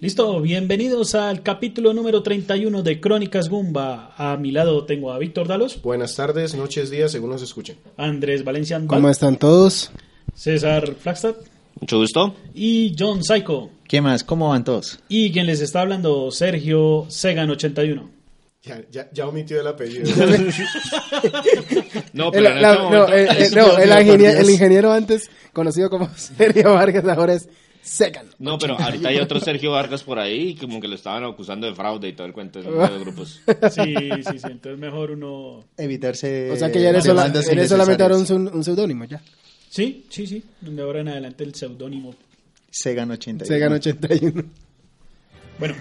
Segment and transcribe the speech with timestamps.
[0.00, 4.12] Listo, bienvenidos al capítulo número 31 de Crónicas Gumba.
[4.16, 7.76] A mi lado tengo a Víctor Dalos, Buenas tardes, noches, días, según nos escuchen.
[7.96, 9.90] Andrés Valencián, ¿Cómo están todos?
[10.34, 11.34] César Flagstad
[11.80, 12.34] Mucho gusto.
[12.54, 13.70] y John Saiko.
[13.88, 14.22] ¿Qué más?
[14.22, 15.00] ¿Cómo van todos?
[15.08, 18.08] Y quien les está hablando, Sergio Segan81.
[18.62, 20.04] Ya, ya, ya omitió el apellido.
[22.12, 25.30] No, El, pero la- este no, momento- eh, eh, no, el, ingeniero, el ingeniero antes,
[25.52, 27.48] conocido como Sergio Vargas, ahora es
[27.88, 28.26] Segan.
[28.38, 31.74] No, pero ahorita hay otro Sergio Vargas por ahí como que lo estaban acusando de
[31.74, 33.40] fraude y todo el cuento de los grupos.
[33.72, 34.46] Sí, sí, sí.
[34.50, 35.64] Entonces mejor uno.
[35.76, 36.50] Evitarse.
[36.50, 39.22] O sea que ya eres, sola- eres solamente ahora un, un seudónimo, ya.
[39.70, 40.42] Sí, sí, sí.
[40.60, 42.14] De ahora en adelante el seudónimo.
[42.70, 43.46] Segan 80.
[43.46, 44.44] Segan 81.
[45.58, 45.74] Bueno,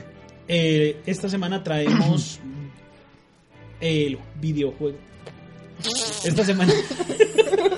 [0.48, 2.40] eh, esta semana traemos
[3.82, 4.98] el videojuego.
[6.24, 6.74] Esta semana.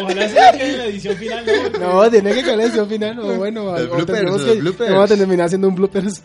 [0.00, 1.44] Ojalá sea que en la edición final.
[1.80, 2.02] ¿no?
[2.04, 4.90] No, tiene que caer el final, o bueno, Los o bloopers, tendremos los que, bloopers.
[4.92, 6.22] vamos a terminar haciendo un bloopers.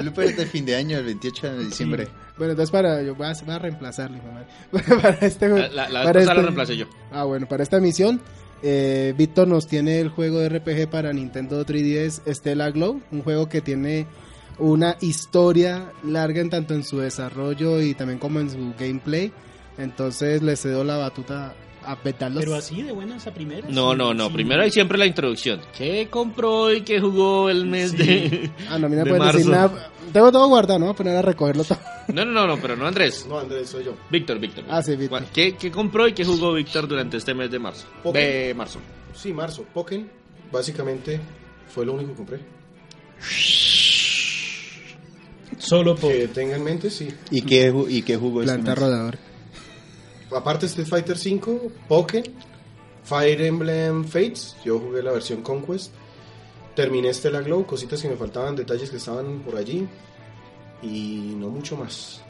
[0.00, 2.08] Bloopers de fin de año, el 28 de diciembre.
[2.36, 4.44] Bueno, entonces para, yo voy a, voy a reemplazarle, mamá.
[5.02, 6.86] para este, La, la, la para este- lo reemplacé yo.
[7.12, 8.20] Ah, bueno, para esta misión,
[8.62, 13.48] eh, Víctor nos tiene el juego de RPG para Nintendo 3DS Stella Glow, un juego
[13.48, 14.06] que tiene
[14.58, 19.32] una historia larga en tanto en su desarrollo y también como en su gameplay.
[19.78, 22.42] Entonces le cedo la batuta a Petalos.
[22.44, 23.70] Pero así de buenas a primeras.
[23.70, 24.26] No, sí, no, no.
[24.28, 24.32] sí.
[24.34, 25.60] Primero hay siempre la introducción.
[25.76, 27.96] ¿Qué compró y qué jugó el mes Sí.
[27.98, 28.50] de...
[28.68, 29.74] Ah, no, a mí no me de puedes decir marzo?
[29.74, 29.90] nada.
[30.12, 30.86] Tengo todo guardado, ¿no?
[30.86, 31.78] Voy a poner a recogerlo todo.
[32.08, 33.24] No, no, no, no, pero no Andrés.
[33.28, 33.94] No, Andrés, soy yo.
[34.10, 34.64] Víctor, Víctor.
[34.68, 35.24] Ah, sí, Víctor.
[35.32, 37.86] ¿Qué, ¿Qué compró y qué jugó Víctor durante este mes de marzo?
[38.02, 38.14] Pokémon.
[38.28, 38.80] De marzo.
[39.14, 39.64] Sí, marzo.
[39.72, 40.08] Pokémon,
[40.50, 41.20] básicamente,
[41.72, 42.40] fue lo único que compré.
[45.58, 46.12] Solo por.
[46.12, 47.08] Que tenga en mente, sí.
[47.30, 48.78] ¿Y qué, y qué jugó este Planta mes?
[48.80, 49.18] rodador.
[50.36, 52.24] Aparte Street Fighter 5, Pokémon,
[53.04, 55.92] Fire Emblem Fates, yo jugué la versión Conquest.
[56.74, 59.86] Terminé Stella Glow, cositas que me faltaban, detalles que estaban por allí.
[60.82, 62.22] Y no mucho más.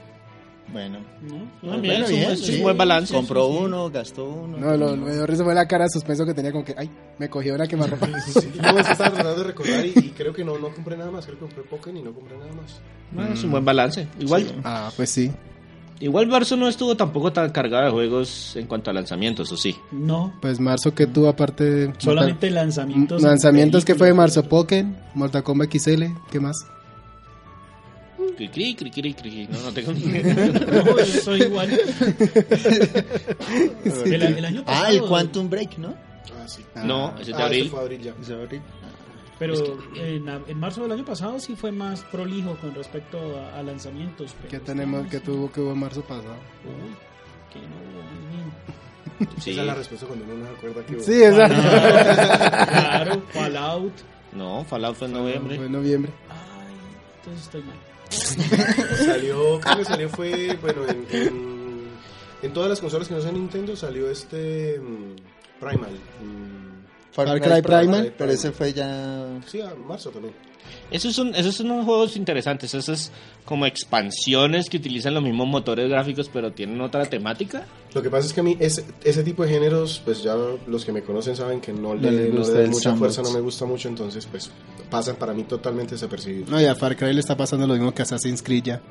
[0.72, 1.50] Bueno, ¿no?
[1.76, 3.12] No, bien, es es un- un buen balance.
[3.12, 4.56] compró uno, gastó uno.
[4.56, 6.88] No, lo, lo mejor eso fue la cara de suspenso que tenía con que, ay,
[7.18, 8.06] me cogió una quemarropa.
[8.20, 10.96] Sí, no, es que estaba tratando de recordar y, y creo que no, no compré
[10.96, 11.26] nada más.
[11.26, 12.80] Creo que compré Pokémon y no compré nada más.
[13.18, 14.06] Ah, es un buen balance.
[14.20, 15.30] Igual, ah, pues sí.
[16.00, 19.76] Igual marzo no estuvo tampoco tan cargado de juegos en cuanto a lanzamientos, ¿o sí?
[19.92, 21.64] No, Pues marzo que tuvo aparte...
[21.64, 23.22] de- solamente lanzamientos.
[23.22, 26.56] Lanzamientos que fue de marzo Pokémon, Mortal Kombat XL, ¿qué más?
[28.36, 29.46] Cri, cri, cri, cri, cri.
[29.48, 31.68] No, no tengo No, yo soy igual.
[34.06, 34.86] El, el año pasado.
[34.86, 35.88] Ah, el Quantum Break, ¿no?
[36.38, 36.62] Ah, sí.
[36.84, 37.60] No, ese es de Ah, abril.
[37.62, 38.14] ese fue abril ya.
[38.20, 38.62] Ese abril.
[39.40, 39.54] Pero
[39.96, 44.32] en, en marzo del año pasado sí fue más prolijo con respecto a, a lanzamientos.
[44.38, 46.36] pero ¿Qué tenemos, estamos- que tuvo que hubo en marzo pasado?
[46.64, 46.94] Uy,
[47.52, 49.50] que no, muy Sí.
[49.50, 51.02] Esa es la respuesta cuando uno no se acuerda que hubo.
[51.02, 51.34] Sí, bien.
[51.34, 53.92] Claro, Fallout.
[54.32, 55.56] No, Fallout fue en noviembre.
[55.56, 56.12] fue en noviembre.
[56.28, 56.74] Ay,
[57.16, 57.76] entonces estoy mal.
[58.96, 61.88] Salió, creo que salió fue, bueno, en, en,
[62.42, 65.92] en todas las consolas que no sean Nintendo salió este mm, Primal.
[66.22, 66.69] mm,
[67.26, 68.14] Far Cry Primal.
[68.16, 69.40] Pero ese fue ya.
[69.46, 70.34] sí, a marzo también.
[70.90, 72.74] Esos son, esos son unos juegos interesantes.
[72.74, 73.10] Esos
[73.44, 77.66] como expansiones que utilizan los mismos motores gráficos pero tienen otra temática.
[77.94, 80.36] Lo que pasa es que a mí ese, ese tipo de géneros, pues ya
[80.66, 83.40] los que me conocen saben que no le, No le el mucha fuerza, no me
[83.40, 84.50] gusta mucho, entonces pues
[84.90, 86.50] pasan para mí totalmente desapercibidos.
[86.50, 88.82] No, y a Far Cry le está pasando lo mismo que a Assassin's Creed ya.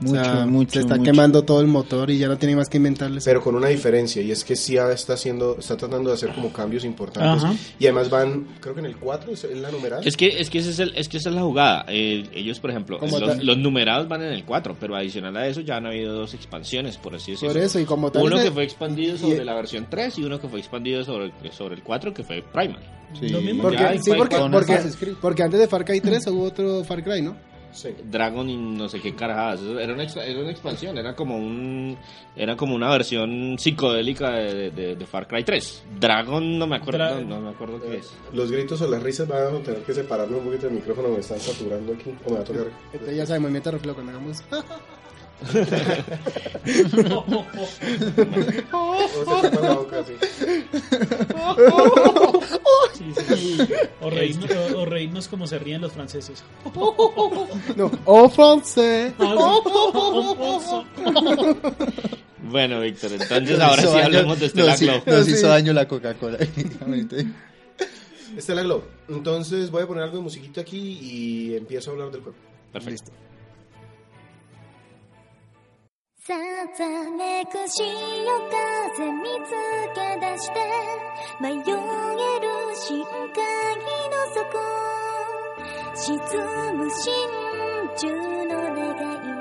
[0.00, 1.10] Mucho, o sea, mucho, Se está mucho.
[1.10, 3.24] quemando todo el motor y ya no tiene más que inventarles.
[3.24, 6.52] Pero con una diferencia, y es que SIA está haciendo, está tratando de hacer como
[6.52, 7.44] cambios importantes.
[7.44, 7.54] Ajá.
[7.78, 10.06] Y además van, creo que en el 4 es la numeral.
[10.06, 11.84] Es que, es que, ese es, el, es que esa es la jugada.
[11.88, 15.60] Eh, ellos, por ejemplo, Como los, numerados van en el 4, pero adicional a eso
[15.60, 17.54] ya han habido dos expansiones, por así decirlo.
[17.54, 18.22] Por eso, y como tal.
[18.22, 21.32] Uno que fue expandido y- sobre la versión 3 y uno que fue expandido sobre,
[21.52, 22.82] sobre el 4, que fue Primal.
[23.18, 23.28] Sí.
[23.28, 24.10] Lo mismo Porque, Ya sí,
[25.20, 27.36] porque antes de Far Cry 3 hubo otro Far Cry, ¿no?
[27.72, 27.90] Sí.
[28.04, 29.60] Dragon y no sé qué carajadas.
[29.60, 31.96] Eso Era una, era una expansión, era como un
[32.34, 35.84] era como una versión psicodélica de, de- de Far Cry 3.
[36.00, 38.12] Dragon no me acuerdo, Dra- no, no me acuerdo qué es.
[38.32, 41.20] Los gritos o las risas van a tener que separarme un poquito del micrófono, me
[41.20, 42.14] están saturando aquí.
[42.24, 42.66] O me va a tocar.
[42.92, 44.42] Entonces ya saben, movimiento de reflejo cuando hagamos.
[48.72, 50.12] O se tapa la boca así.
[52.94, 53.58] Sí, sí.
[54.00, 56.42] O, reírnos, o- o reírnos como se ríen los franceses.
[57.76, 59.12] No, oh, francés.
[62.42, 65.02] Bueno, Víctor, entonces ahora sí hablemos de Stella nos, Glow.
[65.06, 66.38] Nos hizo daño la Coca-Cola.
[68.38, 68.82] Stella Glow.
[69.08, 72.36] Entonces voy a poner algo de musiquita aquí y empiezo a hablar del juego.
[72.72, 73.10] Perfecto.
[76.26, 76.34] さ
[76.76, 77.86] ざめく潮
[78.50, 79.54] 風見つ
[79.94, 80.58] け出して
[81.40, 81.70] 迷える
[82.74, 83.46] 深海
[84.10, 84.58] の底。
[85.94, 86.18] 沈
[86.74, 87.04] む真
[87.94, 89.35] 珠の願い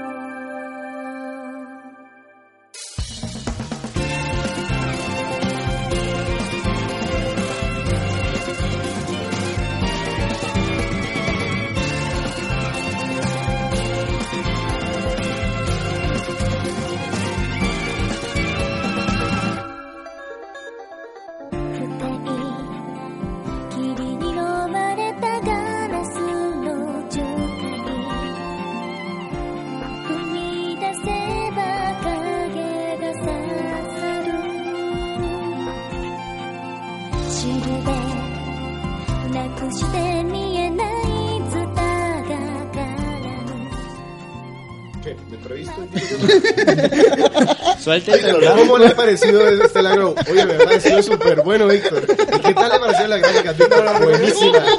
[47.86, 50.16] Suéltelo, ¿Cómo le ha parecido Stella Glow?
[50.32, 52.04] Oye, me ha parecido súper bueno, Víctor.
[52.10, 54.00] ¿Y qué tal le pareció la gráfica?
[54.00, 54.66] Buenísima.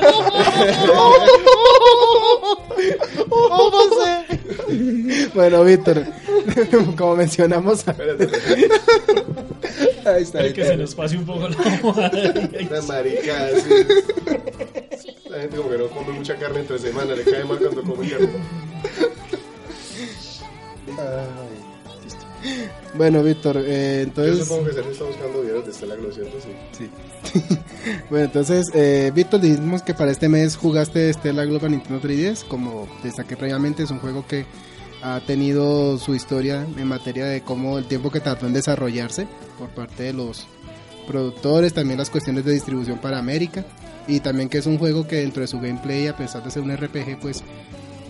[5.34, 6.04] Bueno, Víctor,
[6.96, 7.94] como mencionamos, ahí
[10.22, 10.40] está.
[10.40, 12.50] Hay que se nos pase un poco la madre.
[12.68, 13.48] Una marica.
[15.28, 18.08] La gente como que no come mucha carne entre semana, le cae mal cuando come
[18.08, 18.28] carne.
[22.96, 26.38] Bueno, Víctor, eh, Yo entonces, supongo que Sergio está buscando videos de Stella Glow, ¿cierto?
[26.72, 26.90] Sí.
[28.10, 32.88] bueno, entonces, eh, Víctor, dijimos que para este mes jugaste Stella Global Nintendo 3DS, como
[33.02, 34.46] destaqué previamente, es un juego que
[35.02, 39.26] ha tenido su historia en materia de cómo el tiempo que tardó en desarrollarse
[39.58, 40.46] por parte de los
[41.06, 43.64] productores, también las cuestiones de distribución para América
[44.08, 46.62] y también que es un juego que dentro de su gameplay, a pesar de ser
[46.62, 47.42] un RPG, pues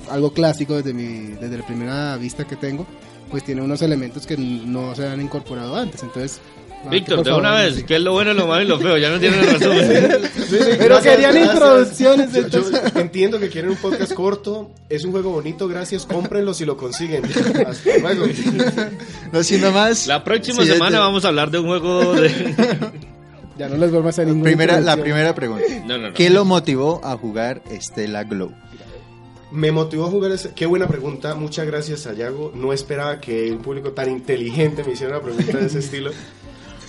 [0.08, 2.86] algo clásico desde mi desde la primera vista que tengo,
[3.30, 6.40] pues tiene unos elementos que no se han incorporado antes, entonces
[6.90, 7.82] Víctor, por de una vez, sí.
[7.84, 8.96] ¿qué es lo bueno, lo malo y lo feo?
[8.96, 10.30] Ya no tienen el resumen.
[10.78, 15.66] Pero querían introducciones, Yo, yo entiendo que quieren un podcast corto, es un juego bonito,
[15.66, 17.24] gracias, cómprenlo si lo consiguen.
[17.66, 18.26] Hasta luego.
[19.32, 20.06] No siendo más.
[20.06, 22.30] La próxima semana vamos a hablar de un juego de...
[23.58, 25.64] Ya no les vuelvo a hacer ninguna Primera, la primera pregunta.
[25.86, 26.14] No, no, no.
[26.14, 28.52] ¿Qué lo motivó a jugar Stella Glow?
[29.56, 30.52] Me motivó a jugar ese...
[30.54, 32.52] Qué buena pregunta, muchas gracias a Yago.
[32.54, 36.10] No esperaba que un público tan inteligente me hiciera una pregunta de ese estilo.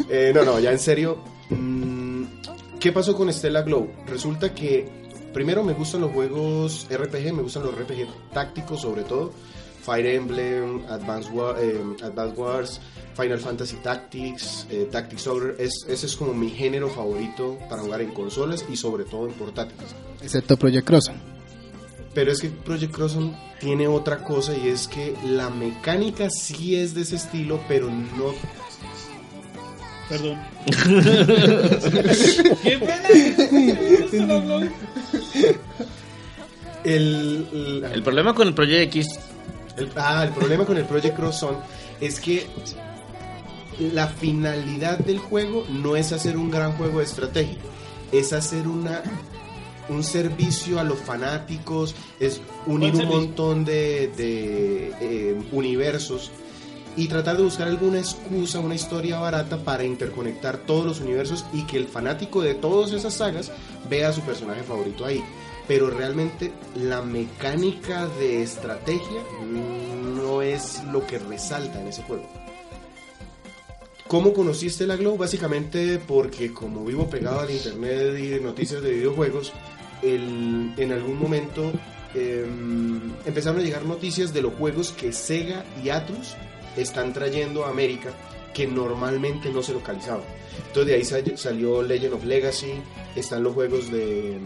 [0.09, 1.17] Eh, no, no, ya en serio.
[1.49, 2.23] mm,
[2.79, 3.87] ¿Qué pasó con Stella Glow?
[4.07, 4.85] Resulta que
[5.33, 9.31] primero me gustan los juegos RPG, me gustan los RPG tácticos sobre todo.
[9.81, 12.81] Fire Emblem, Advance, War- eh, Advance Wars,
[13.15, 15.55] Final Fantasy Tactics, eh, Tactics Ogre.
[15.57, 19.33] Es, ese es como mi género favorito para jugar en consolas y sobre todo en
[19.33, 19.95] portátiles.
[20.21, 21.11] Excepto Project Cross.
[22.17, 26.95] Pero es que Project Crosson tiene otra cosa y es que la mecánica sí es
[26.95, 28.33] de ese estilo, pero no.
[30.09, 30.39] Perdón.
[32.63, 33.07] ¿Qué pena?
[36.83, 39.07] El, el- El problema con el Project X...
[39.77, 41.57] el- ah, el problema con el Project Crosson
[42.01, 42.47] es que
[43.79, 47.57] la finalidad del juego no es hacer un gran juego de estrategia,
[48.11, 49.03] es hacer una
[49.89, 56.31] un servicio a los fanáticos, es unir un montón de, de, eh, universos
[56.95, 61.63] y tratar de buscar alguna excusa, una historia barata para interconectar todos los universos y
[61.63, 63.51] que el fanático de todas esas sagas
[63.89, 65.23] vea a su personaje favorito ahí.
[65.67, 69.21] Pero realmente la mecánica de estrategia
[70.15, 72.27] no es lo que resalta en ese juego.
[74.07, 75.17] ¿Cómo conociste la Glow?
[75.17, 79.51] Básicamente porque como vivo pegado al internet y de noticias de videojuegos,
[80.01, 81.71] en algún momento
[82.13, 86.35] em, empezaron a llegar noticias de los juegos que Sega y Atlus
[86.75, 88.11] están trayendo a América
[88.53, 90.23] que normalmente no se localizaban.
[90.67, 92.71] Entonces de ahí sal- salió Legend of Legacy,
[93.15, 94.37] están los juegos de...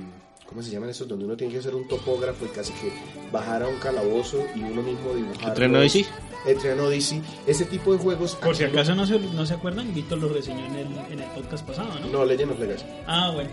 [0.51, 1.07] ¿cómo se llaman esos?
[1.07, 2.91] Donde uno tiene que hacer un topógrafo y casi que
[3.31, 5.53] bajar a un calabozo y uno mismo dibujar.
[5.53, 6.05] ¿Tren Odyssey?
[6.45, 8.35] Etrian Odyssey, ese tipo de juegos.
[8.35, 11.29] Por si acaso no se, no se acuerdan, Víctor lo reseñó en el, en el
[11.35, 12.07] podcast pasado, ¿no?
[12.07, 12.85] No, Legend of Legacy.
[13.05, 13.49] Ah, bueno.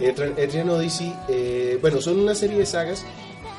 [0.00, 3.04] Etrian, Etrian Odyssey, eh, bueno, son una serie de sagas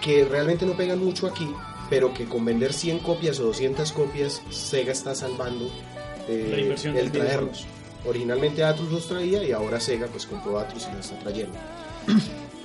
[0.01, 1.47] que realmente no pegan mucho aquí,
[1.89, 5.69] pero que con vender 100 copias o 200 copias, Sega está salvando
[6.27, 7.65] eh, La inversión el del traerlos.
[8.05, 11.57] Originalmente Atlus los traía y ahora Sega pues compró Atlus y los está trayendo.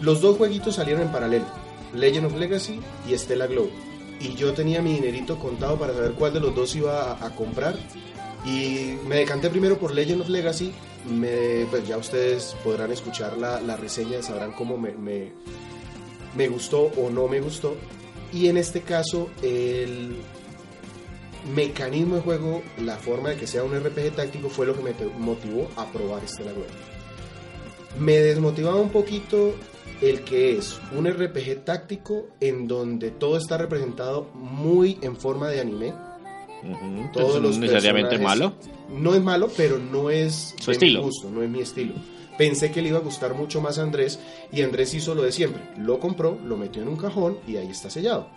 [0.00, 1.46] Los dos jueguitos salieron en paralelo,
[1.94, 3.70] Legend of Legacy y Stella Glow.
[4.20, 7.76] Y yo tenía mi dinerito contado para saber cuál de los dos iba a, comprar.
[8.44, 10.72] Y me decanté primero por Legend of Legacy.
[11.10, 14.92] Me, pues ya ustedes podrán escuchar la, la reseña, sabrán cómo me,
[16.34, 17.76] me, gustó o no me gustó.
[18.32, 20.16] Y en este caso, el
[21.54, 24.94] mecanismo de juego, la forma de que sea un RPG táctico, fue lo que me
[25.18, 26.64] motivó a probar este Glow.
[27.98, 29.54] Me desmotivaba un poquito
[30.02, 35.60] el que es un RPG táctico en donde todo está representado muy en forma de
[35.60, 35.92] anime.
[36.62, 38.54] Todos Entonces, los no necesariamente personajes- malo.
[39.00, 41.00] No es malo, pero no es Su estilo.
[41.00, 41.94] mi gusto, no es mi estilo.
[42.38, 44.18] Pensé que le iba a gustar mucho más a Andrés
[44.52, 45.62] y Andrés hizo lo de siempre.
[45.78, 48.28] Lo compró, lo metió en un cajón y ahí está sellado.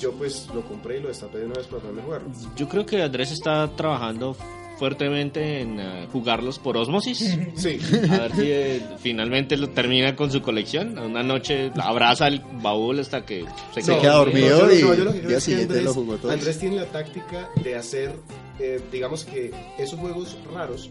[0.00, 2.28] Yo pues lo compré y lo destapé de una vez para poderme jugarlo.
[2.56, 4.36] Yo creo que Andrés está trabajando
[4.78, 7.36] fuertemente en eh, jugarlos por osmosis.
[7.56, 7.78] Sí.
[8.10, 10.98] A ver si eh, finalmente lo termina con su colección.
[10.98, 13.44] Una noche abraza el baúl hasta que
[13.74, 14.72] se, Se queda dormido.
[14.72, 16.32] y yo lo que creo día es que siguiente Andrés, lo jugó todo.
[16.32, 18.12] Andrés tiene la táctica de hacer,
[18.60, 20.90] eh, digamos que esos juegos raros,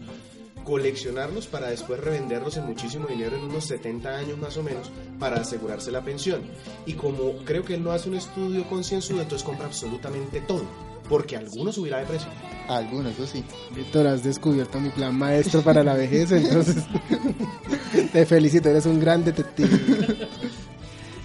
[0.64, 5.36] coleccionarlos para después revenderlos en muchísimo dinero en unos 70 años más o menos para
[5.36, 6.42] asegurarse la pensión.
[6.84, 10.64] Y como creo que él no hace un estudio concienzudo, entonces compra absolutamente todo,
[11.08, 12.28] porque alguno subirá de precio.
[12.68, 13.44] Algunos, eso sí.
[13.74, 16.84] Víctor, has descubierto mi plan maestro para la vejez, entonces
[18.12, 19.70] te felicito, eres un gran detective.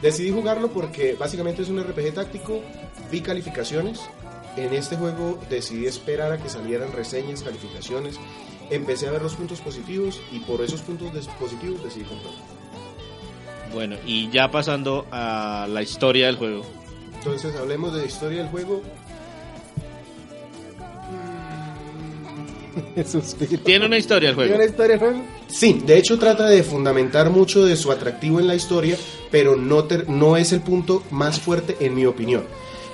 [0.01, 2.61] Decidí jugarlo porque básicamente es un RPG táctico,
[3.11, 4.01] vi calificaciones.
[4.57, 8.19] En este juego decidí esperar a que salieran reseñas, calificaciones.
[8.69, 12.39] Empecé a ver los puntos positivos y por esos puntos positivos decidí comprarlo.
[13.73, 16.63] Bueno, y ya pasando a la historia del juego.
[17.17, 18.81] Entonces hablemos de la historia del juego.
[23.05, 23.61] Suspiro.
[23.63, 24.63] Tiene una historia el ¿Tiene juego.
[24.63, 25.21] una historia, juego?
[25.47, 28.97] Sí, de hecho trata de fundamentar mucho de su atractivo en la historia,
[29.31, 32.43] pero no, ter- no es el punto más fuerte en mi opinión.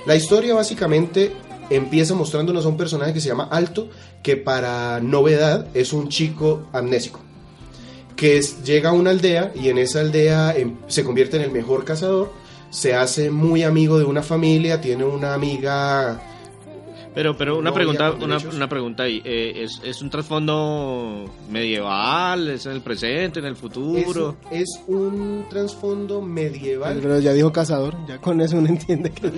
[0.06, 1.32] La historia básicamente
[1.70, 3.88] empieza mostrándonos a un personaje que se llama Alto,
[4.22, 7.20] que para novedad es un chico amnésico,
[8.16, 11.50] que es- llega a una aldea y en esa aldea em, se convierte en el
[11.52, 12.32] mejor cazador,
[12.70, 16.20] se hace muy amigo de una familia, tiene una amiga
[17.12, 19.20] Pero, pero una No, pregunta, una, una pregunta ahí.
[19.24, 22.48] Eh, ¿es, ¿Es un trasfondo medieval?
[22.50, 24.36] ¿Es en el presente, en el es, futuro?
[24.50, 27.00] es un trasfondo medieval.
[27.02, 29.32] Pero ya dijo cazador, ya con eso uno entiende que No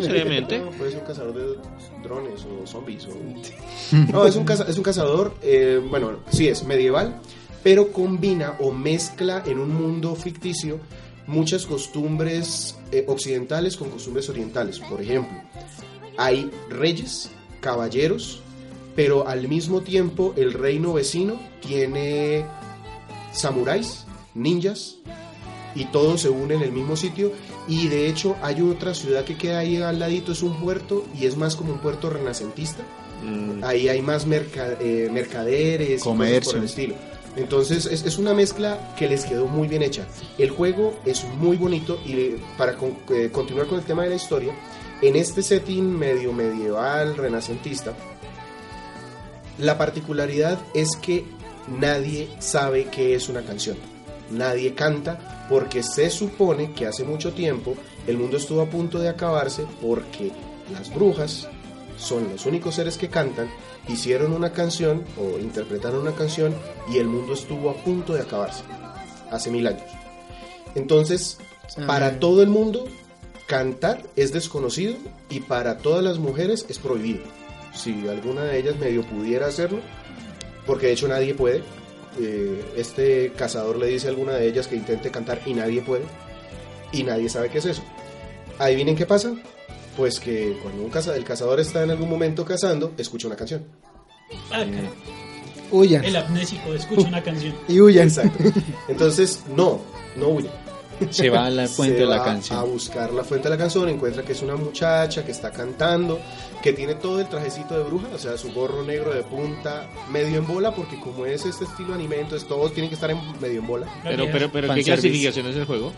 [0.72, 1.56] puede ser un cazador de
[2.02, 3.06] drones o zombies.
[3.06, 7.20] o- No, es un, caza- es un cazador, eh, bueno, sí es medieval,
[7.62, 10.78] pero combina o mezcla en un mundo ficticio
[11.26, 14.78] muchas costumbres eh, occidentales con costumbres orientales.
[14.80, 15.38] Por ejemplo,
[16.18, 17.30] hay reyes,
[17.62, 18.40] caballeros,
[18.94, 22.44] pero al mismo tiempo el reino vecino tiene
[23.32, 24.04] samuráis,
[24.34, 24.96] ninjas,
[25.74, 27.32] y todos se unen en el mismo sitio.
[27.68, 31.24] Y de hecho hay otra ciudad que queda ahí al ladito, es un puerto, y
[31.26, 32.82] es más como un puerto renacentista.
[33.24, 36.58] Mm, Ahí hay más merca- eh, mercaderes y cosas por Comercio.
[36.58, 36.94] el estilo.
[37.36, 40.06] Entonces es, es una mezcla que les quedó muy bien hecha.
[40.36, 44.16] El juego es muy bonito y para con- eh, continuar con el tema de la
[44.16, 44.52] historia,
[45.02, 47.92] en este setting medio medieval, renacentista,
[49.58, 51.24] la particularidad es que
[51.68, 53.76] nadie sabe qué es una canción.
[54.30, 57.74] Nadie canta porque se supone que hace mucho tiempo
[58.06, 60.30] el mundo estuvo a punto de acabarse porque
[60.72, 61.48] las brujas
[61.98, 63.50] son los únicos seres que cantan,
[63.88, 66.54] hicieron una canción o interpretaron una canción
[66.90, 68.62] y el mundo estuvo a punto de acabarse
[69.30, 69.90] hace mil años.
[70.74, 71.38] Entonces,
[71.86, 72.86] para todo el mundo,
[73.52, 74.94] cantar es desconocido
[75.28, 77.20] y para todas las mujeres es prohibido.
[77.74, 79.80] Si alguna de ellas medio pudiera hacerlo,
[80.66, 81.62] porque de hecho nadie puede.
[82.18, 86.04] eh, este cazador le dice a alguna de ellas que intente cantar y nadie puede.
[86.92, 87.82] Y nadie sabe qué es eso.
[88.58, 89.34] Adivinen qué pasa.
[89.98, 93.66] Pues que cuando un caza- el cazador está en algún momento cazando, escucha una canción.
[94.50, 94.64] Ah.
[95.70, 96.04] Huyan.
[96.04, 97.54] El amnésico escucha una canción.
[97.68, 98.08] Y huyan.
[98.08, 98.44] Exacto.
[98.88, 99.80] Entonces, no,
[100.16, 100.48] no huye.
[101.10, 102.58] Se va a la fuente se de la va canción.
[102.58, 106.20] A buscar la fuente de la canción, encuentra que es una muchacha que está cantando,
[106.62, 110.38] que tiene todo el trajecito de bruja, o sea, su gorro negro de punta, medio
[110.38, 113.60] en bola, porque como es este estilo anime, entonces todos tienen que estar en medio
[113.60, 113.86] en bola.
[114.02, 115.92] Pero, pero, pero ¿qué clasificación es el juego?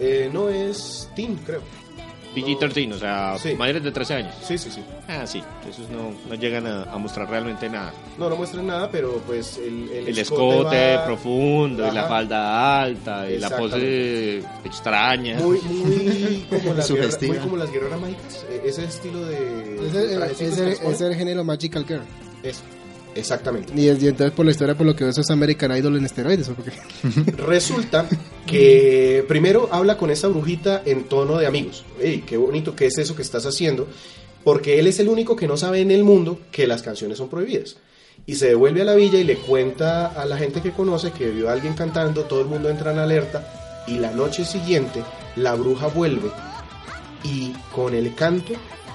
[0.00, 1.60] Eh, no es Teen, creo.
[2.34, 3.54] PG-13, o sea, Sí.
[3.54, 4.34] mayores de 13 años.
[4.42, 4.82] Sí, sí, sí.
[5.08, 7.92] Ah, sí, esos no, no llegan a, a mostrar realmente nada.
[8.18, 12.08] No, no muestran nada, pero pues el, el, El escote va profundo, y la Ajá.
[12.08, 15.38] falda alta, y la pose extraña.
[15.38, 18.46] Muy, muy como las, muy como las guerreras mágicas.
[18.50, 19.86] eh, Ese estilo de.
[19.86, 22.02] Es de el, trajecitos es que el- es el género Magical Girl.
[22.42, 22.62] Eso,
[23.14, 23.72] exactamente.
[23.76, 26.04] Y, y entonces por la historia, por lo que veo, eso es American Idol en
[26.06, 26.48] esteroides.
[26.48, 26.72] ¿o por qué?
[27.36, 28.06] Resulta
[28.46, 31.84] que primero habla con esa brujita en tono de amigos.
[32.00, 33.88] Ey, qué bonito, ¿qué es eso que estás haciendo?
[34.44, 37.28] Porque él es el único que no sabe en el mundo que las canciones son
[37.28, 37.76] prohibidas.
[38.26, 41.30] Y se devuelve a la villa y le cuenta a la gente que conoce que
[41.30, 45.02] vio a alguien cantando, todo el mundo entra en alerta y la noche siguiente
[45.36, 46.30] la bruja vuelve
[47.24, 48.52] y con el canto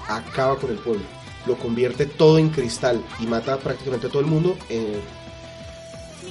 [0.08, 1.04] acaba con el pueblo.
[1.46, 4.56] Lo convierte todo en cristal y mata prácticamente a todo el mundo.
[4.68, 5.00] eh,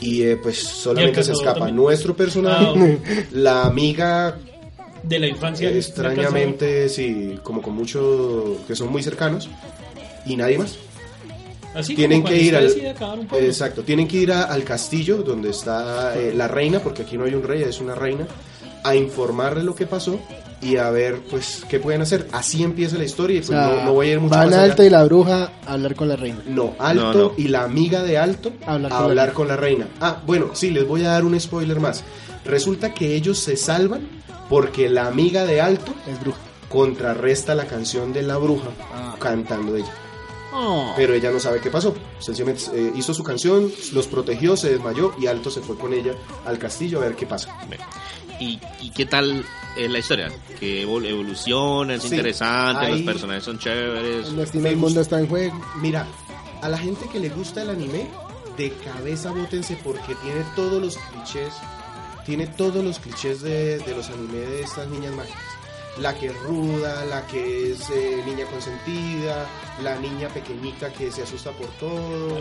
[0.02, 1.76] y eh, pues solamente se escapa también?
[1.76, 4.38] nuestro personaje, Ah, la amiga
[5.04, 5.70] De la infancia.
[5.70, 9.50] extrañamente, sí, como con mucho, que son muy cercanos,
[10.26, 10.76] y nadie más.
[11.74, 12.66] Así tienen que ir al
[13.40, 17.26] exacto tienen que ir a- al castillo donde está eh, la reina porque aquí no
[17.26, 18.26] hay un rey es una reina
[18.84, 20.20] a informarle lo que pasó
[20.62, 23.68] y a ver pues qué pueden hacer así empieza la historia y O pues sea,
[23.68, 24.64] no, no voy a ir mucho van más allá.
[24.72, 26.40] alto y la bruja a hablar con la reina.
[26.48, 27.32] no alto No, no.
[27.38, 29.34] y la amiga de alto Hablar a con la hablar reina.
[29.36, 32.04] con la reina ah bueno sí les voy a dar un spoiler más
[32.46, 34.08] resulta que ellos se salvan
[34.50, 36.40] porque la amiga de alto Es bruja.
[36.70, 39.16] contrarresta la canción de la bruja Ah.
[39.20, 39.92] cantando ella
[40.96, 41.94] pero ella no sabe qué pasó.
[42.18, 46.14] Sencillamente eh, hizo su canción, los protegió, se desmayó y Alto se fue con ella
[46.46, 47.56] al castillo a ver qué pasa.
[48.40, 49.44] ¿Y, y qué tal
[49.76, 50.32] es la historia?
[50.60, 54.32] Que evol- evoluciona, es Sí, interesante, los personajes son chéveres.
[54.54, 55.60] Me el mundo está en juego.
[55.82, 56.06] Mira,
[56.62, 58.08] a la gente que le gusta el anime,
[58.58, 61.54] de cabeza bótense porque tiene todos los clichés,
[62.26, 65.42] tiene todos los clichés de, de los animes de estas niñas mágicas.
[66.00, 69.48] La que es ruda, la que es eh, niña consentida,
[69.84, 72.38] la niña pequeñita que se asusta por todo.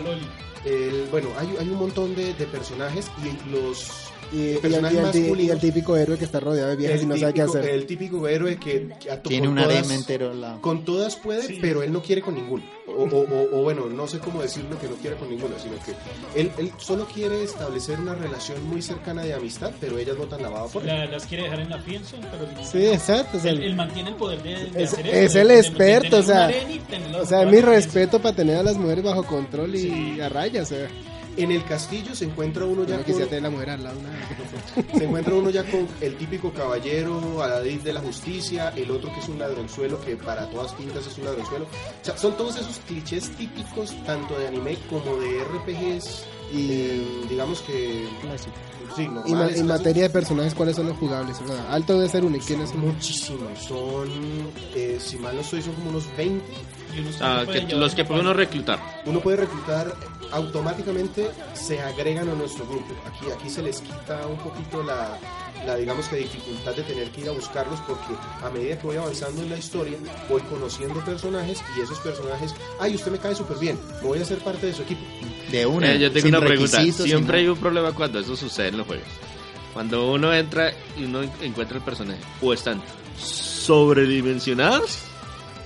[0.65, 3.87] El, bueno, hay, hay un montón de, de personajes y los
[4.33, 7.01] Y, y el, personajes y el y el típico héroe que está rodeado de viejas
[7.01, 7.69] y no sabe qué típico- hacer.
[7.73, 10.59] el típico héroe que, que a Tiene un todas- harem entero lado.
[10.61, 12.63] Con todas puede, pero él no quiere con ninguno.
[12.87, 15.75] O, o- o- o bueno, no sé cómo decirlo que no quiere con ninguno, sino
[15.83, 15.93] que
[16.39, 20.67] él, él solo quiere establecer una relación muy cercana de amistad, pero ellas votan lavado
[20.69, 20.87] por él.
[20.89, 23.37] La- las quiere dejar en la fianza, pero Sí, exacto.
[23.47, 26.17] él, él mantiene el poder de, de es, hacer es eso, el de- de experto,
[26.17, 26.49] o sea,
[27.27, 30.87] sea, mi respeto para tener a las mujeres bajo control y a raya, o sea,
[31.37, 34.01] En el castillo se encuentra uno ya no con, tener la mujer al lado.
[34.01, 34.17] nada.
[34.97, 39.19] se encuentra uno ya con el típico caballero, Adadid de la justicia, el otro que
[39.19, 41.65] es un ladronzuelo, que para todas pintas es un ladronzuelo.
[41.65, 47.07] O sea, son todos esos clichés típicos, tanto de anime como de RPGs, Y, eh,
[47.29, 48.07] digamos que...
[48.95, 51.37] Sí, y, ma- en materia de personajes, ¿cuáles son los jugables?
[51.41, 52.37] O sea, alto debe ser uno.
[52.37, 52.79] ¿Y quiénes son?
[52.81, 54.09] Muchísimos, son,
[54.75, 56.43] eh, si mal no estoy, son como unos 20.
[56.95, 58.79] Y uno se Ah, que- los que puede uno reclutar.
[59.05, 59.93] Uno puede reclutar
[60.31, 62.93] automáticamente, se agregan a nuestro grupo.
[63.05, 65.17] Aquí, aquí se les quita un poquito la,
[65.65, 68.13] la, digamos que dificultad de tener que ir a buscarlos porque
[68.43, 69.97] a medida que voy avanzando en la historia,
[70.29, 74.25] voy conociendo personajes y esos personajes, ay, usted me cae súper bien, me voy a
[74.25, 75.01] ser parte de su equipo.
[75.51, 75.93] De una.
[75.93, 76.81] Eh, yo tengo una pregunta.
[76.91, 79.07] Siempre hay un problema cuando eso sucede en los juegos.
[79.73, 82.81] Cuando uno entra y uno encuentra el personaje, o están
[83.17, 85.06] sobredimensionados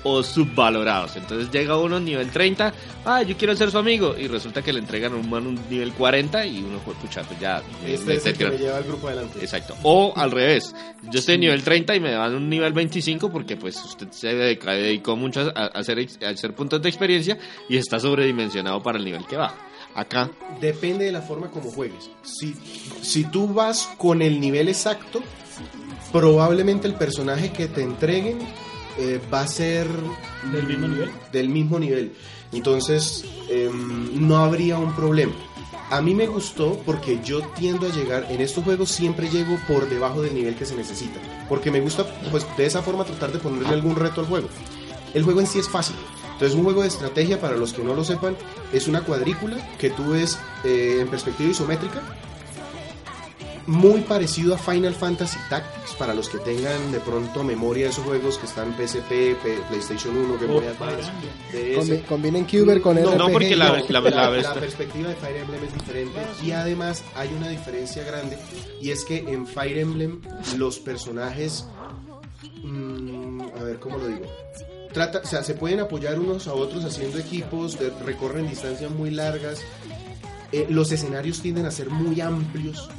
[0.03, 1.15] o subvalorados.
[1.15, 2.73] Entonces llega uno nivel 30,
[3.05, 5.59] ah, yo quiero ser su amigo, y resulta que le entregan a un man un
[5.69, 7.61] nivel 40 y uno fue pucha, pues ya.
[7.85, 9.39] Este me es el que me lleva al grupo adelante.
[9.39, 9.75] Exacto.
[9.83, 10.73] O al revés.
[11.03, 14.33] Yo estoy en nivel 30 y me dan un nivel 25 porque pues usted se
[14.35, 17.37] dedicó mucho a hacer, a hacer puntos de experiencia
[17.69, 19.55] y está sobredimensionado para el nivel que va.
[19.93, 20.29] Acá
[20.61, 22.09] Depende de la forma como juegues.
[22.23, 22.55] Si,
[23.01, 25.21] si tú vas con el nivel exacto,
[26.11, 28.39] probablemente el personaje que te entreguen
[28.97, 29.87] eh, va a ser
[30.51, 31.11] ¿Del mismo nivel?
[31.31, 32.13] Del mismo nivel.
[32.51, 35.33] Entonces, em, no habría un problema.
[35.89, 39.89] A mí me gustó porque yo tiendo a llegar, en estos juegos siempre llego por
[39.89, 41.19] debajo del nivel que se necesita.
[41.49, 44.47] Porque me gusta, pues, de esa forma tratar de ponerle algún reto al juego.
[45.13, 45.95] El juego en sí es fácil.
[46.33, 48.35] Entonces, un juego de estrategia, para los que no lo sepan,
[48.73, 52.01] es una cuadrícula que tú ves eh, en perspectiva isométrica.
[53.67, 58.03] Muy parecido a Final Fantasy Tactics, para los que tengan de pronto memoria de esos
[58.03, 59.09] juegos que están en PSP,
[59.41, 61.01] P- PlayStation 1, Game Boy Oh, Advance.
[61.01, 61.21] caramba.
[61.51, 61.79] de ese.
[62.01, 63.17] Combi- Combinen Cuber con No, RPG.
[63.17, 67.03] no, porque la- la- la, la- la perspectiva de Fire Emblem es diferente y además
[67.15, 68.37] hay una diferencia grande
[68.81, 70.21] y es que en Fire Emblem
[70.57, 71.65] los personajes,
[72.63, 74.25] mm, a ver cómo lo digo,
[74.91, 79.11] trata, o sea, se pueden apoyar unos a otros haciendo equipos, de- recorren distancias muy
[79.11, 79.61] largas,
[80.51, 82.89] eh, los escenarios tienden a ser muy amplios.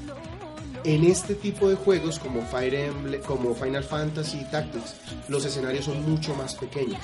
[0.84, 4.96] En este tipo de juegos como Fire Emblem, como Final Fantasy Tactics,
[5.28, 6.98] los escenarios son mucho más pequeños.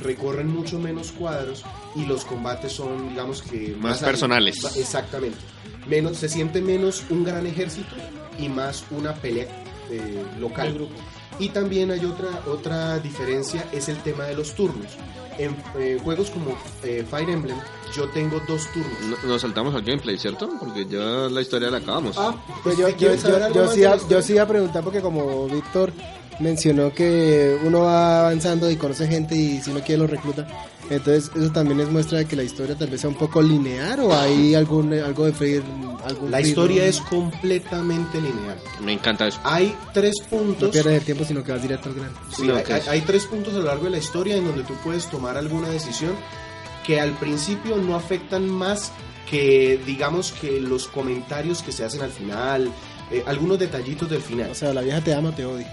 [0.00, 1.62] Recorren mucho menos cuadros
[1.94, 4.56] y los combates son, digamos que Más al- personales.
[4.76, 5.38] Exactamente.
[5.86, 7.94] Menos, se siente menos un gran ejército
[8.38, 9.46] y más una pelea
[9.90, 10.68] eh, local.
[10.68, 10.94] El grupo.
[11.40, 14.86] Y también hay otra, otra diferencia, es el tema de los turnos.
[15.38, 17.56] En eh, juegos como eh, Fire Emblem,
[17.96, 18.92] yo tengo dos turnos.
[19.22, 20.50] No- Nos saltamos al gameplay, ¿cierto?
[20.60, 20.98] Porque ya
[21.30, 22.16] la historia la acabamos.
[22.18, 24.46] Ah, Pues yo, si yo, yo, algo yo más sí, a- yo sí iba a
[24.48, 25.92] preguntar porque como Víctor
[26.40, 30.46] mencionó que uno va avanzando y conoce gente y si no quiere lo recluta.
[30.90, 34.00] Entonces eso también es muestra de que la historia tal vez sea un poco lineal
[34.00, 35.62] o hay algún algo de free,
[36.04, 38.58] algún La historia es completamente lineal.
[38.82, 39.38] Me encanta eso.
[39.44, 40.70] Hay tres no puntos.
[40.70, 42.12] pierdes el tiempo sino que vas directo al grano.
[42.36, 44.64] sí, No, hay, hay- hay tres puntos a lo largo de la historia en donde
[44.64, 46.12] tú puedes tomar alguna decisión
[46.84, 48.90] que al principio no afectan más
[49.30, 52.68] que, digamos, que los comentarios que se hacen al final,
[53.12, 54.50] eh, algunos detallitos del final.
[54.50, 55.70] O sea, la vieja te ama o te odia.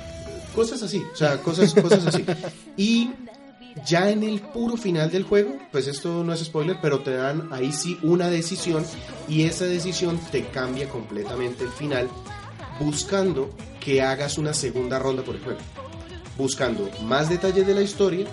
[0.53, 2.23] cosas así, o sea, cosas, cosas así.
[2.77, 3.10] Y
[3.85, 7.49] ya en el puro final del juego, pues esto no es spoiler, pero te dan
[7.51, 8.85] ahí sí una decisión
[9.27, 12.09] y esa decisión te cambia completamente el final,
[12.79, 15.59] buscando que hagas una segunda ronda por el juego,
[16.37, 18.27] buscando más detalles de la historia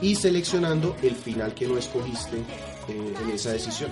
[0.00, 2.38] y seleccionando el final que no escogiste
[2.88, 3.90] eh, en esa decisión.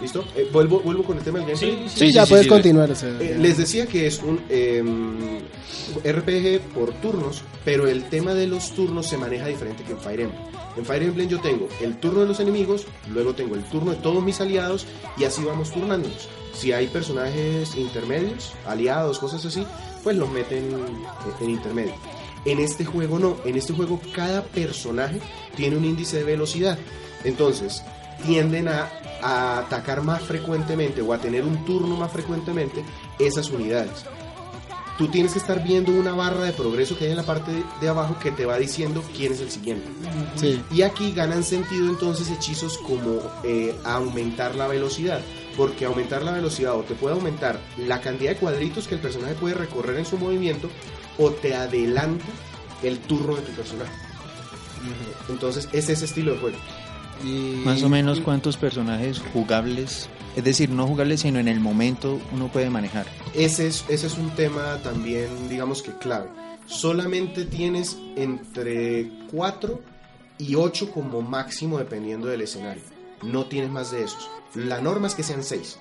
[0.00, 0.24] ¿Listo?
[0.36, 1.88] Eh, vuelvo, vuelvo con el tema del gameplay.
[1.88, 2.90] Sí, Sí, ya sí, puedes sí, continuar.
[2.90, 5.40] O sea, Eh, les decía que es un em,
[6.04, 10.20] RPG por turnos, pero el tema de los turnos se maneja diferente que en Fire
[10.20, 10.40] Emblem.
[10.76, 13.96] En Fire Emblem yo tengo el turno de los enemigos, luego tengo el turno de
[13.96, 16.28] todos mis aliados y así vamos turnándonos.
[16.54, 19.66] Si hay personajes intermedios, aliados, cosas así,
[20.04, 21.94] pues los meten en, en intermedio.
[22.44, 25.18] En este juego no, en este juego cada personaje
[25.56, 26.78] tiene un índice de velocidad.
[27.24, 27.82] Entonces,
[28.24, 28.88] tienden a,
[29.22, 32.84] a atacar más frecuentemente o a tener un turno más frecuentemente
[33.18, 34.04] esas unidades.
[34.98, 37.88] Tú tienes que estar viendo una barra de progreso que hay en la parte de,
[37.88, 39.86] abajo que te va diciendo quién es el siguiente.
[40.34, 40.60] Sí.
[40.72, 45.20] Y aquí ganan sentido entonces hechizos como eh, aumentar la velocidad.
[45.56, 49.34] Porque aumentar la velocidad o te puede aumentar la cantidad de cuadritos que el personaje
[49.34, 50.68] puede recorrer en su movimiento
[51.16, 52.24] o te adelanta
[52.82, 53.92] el turno de tu personaje.
[55.28, 56.58] Entonces es ese estilo de juego.
[57.24, 62.20] Y- Más o menos cuántos personajes jugables, es decir, no jugables, sino en el momento
[62.32, 63.06] uno puede manejar.
[63.34, 66.28] Ese es, ese es un tema también, digamos que clave.
[66.66, 69.80] Solamente tienes entre 4
[70.38, 72.82] y 8 como máximo dependiendo del escenario.
[73.22, 74.30] No tienes más de esos.
[74.54, 75.78] La norma es que sean 6.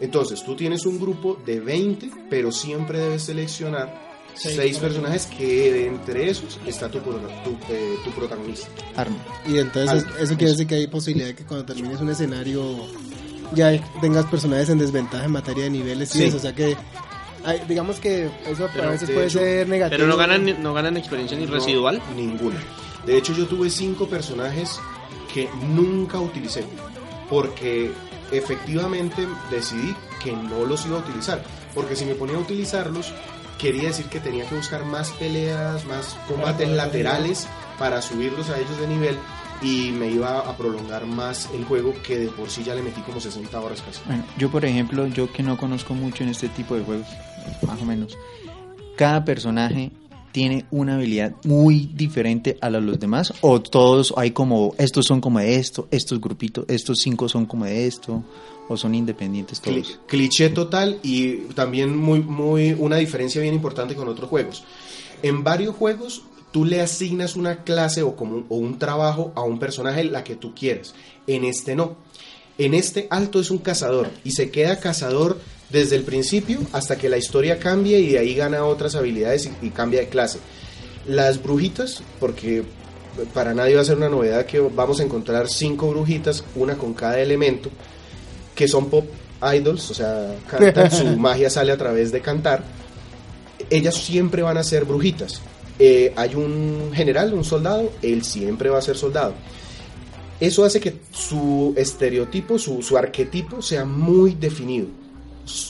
[0.00, 4.05] Entonces, tú tienes un grupo de 20, pero siempre debes seleccionar
[4.36, 8.68] Seis 6 para personajes que de entre esos está tu, eh, tu protagonista.
[8.96, 9.16] Arma.
[9.46, 12.76] Y entonces eso quiere decir que hay posibilidad de que cuando termines un escenario
[13.54, 16.24] ya tengas personajes en desventaja en materia de niveles y Sí.
[16.24, 16.76] eso, o sea que
[17.44, 19.96] hay- digamos que eso Pero, a veces de puede hecho- ser negativo.
[19.98, 22.02] Pero no ganan, no ganan experiencia ni No, residual.
[22.14, 22.60] Ninguna.
[23.06, 24.78] De hecho, yo tuve cinco personajes
[25.32, 26.64] que nunca utilicé.
[27.30, 27.90] Porque
[28.32, 31.42] efectivamente decidí que no los iba a utilizar.
[31.74, 33.12] Porque si me ponía a utilizarlos,
[33.58, 38.78] quería decir que tenía que buscar más peleas, más combates laterales para subirlos a ellos
[38.78, 39.18] de nivel.
[39.62, 43.00] Y me iba a prolongar más el juego que de por sí ya le metí
[43.00, 44.00] como 60 horas casi.
[44.06, 47.06] Bueno, yo por ejemplo, yo que no conozco mucho en este tipo de juegos,
[47.66, 48.18] más o menos,
[48.96, 49.92] cada personaje
[50.36, 55.06] tiene una habilidad muy diferente a la de los demás o todos hay como estos
[55.06, 58.22] son como de esto, estos grupitos, estos cinco son como de esto
[58.68, 59.98] o son independientes todos.
[60.06, 64.62] cliché total y también muy, muy una diferencia bien importante con otros juegos.
[65.22, 66.20] En varios juegos
[66.52, 70.22] tú le asignas una clase o, como un, o un trabajo a un personaje la
[70.22, 70.94] que tú quieres.
[71.26, 71.96] En este no.
[72.58, 75.38] En este Alto es un cazador y se queda cazador
[75.70, 79.66] desde el principio hasta que la historia cambie y de ahí gana otras habilidades y,
[79.66, 80.38] y cambia de clase.
[81.06, 82.64] Las brujitas, porque
[83.32, 86.94] para nadie va a ser una novedad que vamos a encontrar cinco brujitas, una con
[86.94, 87.70] cada elemento,
[88.54, 89.06] que son pop
[89.54, 92.62] idols, o sea, cantan, su magia sale a través de cantar.
[93.70, 95.40] Ellas siempre van a ser brujitas.
[95.78, 99.34] Eh, hay un general, un soldado, él siempre va a ser soldado.
[100.38, 104.88] Eso hace que su estereotipo, su, arquetipo sea muy definido.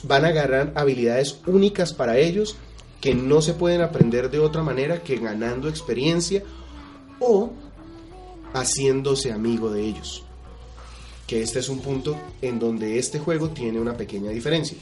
[0.05, 2.57] Van a agarrar habilidades únicas para ellos
[3.01, 6.43] que no se pueden aprender de otra manera que ganando experiencia
[7.21, 7.53] o
[8.55, 10.25] haciéndose amigo de ellos.
[11.27, 14.79] Que este es un punto en donde este juego tiene una pequeña diferencia.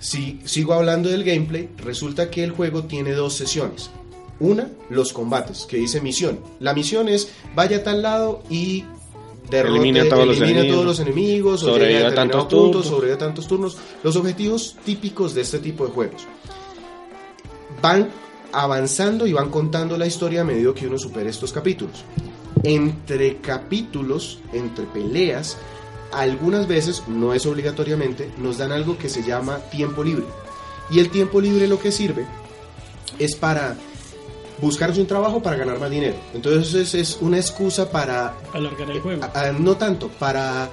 [0.00, 3.90] Si sigo hablando del gameplay, resulta que el juego tiene dos sesiones.
[4.38, 6.40] Una, los combates, que dice misión.
[6.60, 8.84] La misión es vaya a tal lado y
[9.50, 10.74] derrote, Elimina a todos los elimina enemigos.
[10.74, 13.18] todos los enemigos, o Sobrevive llegue a a tantos determinado punto, turnos.
[13.18, 13.78] tantos turnos.
[14.02, 16.22] Los objetivos típicos de este tipo de juegos
[17.80, 18.08] van
[18.52, 22.04] avanzando y van contando la historia a medida que uno supere estos capítulos.
[22.62, 25.56] Entre capítulos, entre peleas,
[26.12, 30.24] algunas veces, no es obligatoriamente, nos dan algo que se llama tiempo libre.
[30.90, 32.26] Y el tiempo libre lo que sirve
[33.18, 33.76] es para
[34.60, 36.14] buscarse un trabajo para ganar más dinero.
[36.34, 39.22] Entonces es una excusa para Alargar el juego.
[39.24, 40.68] a- a- no tanto, para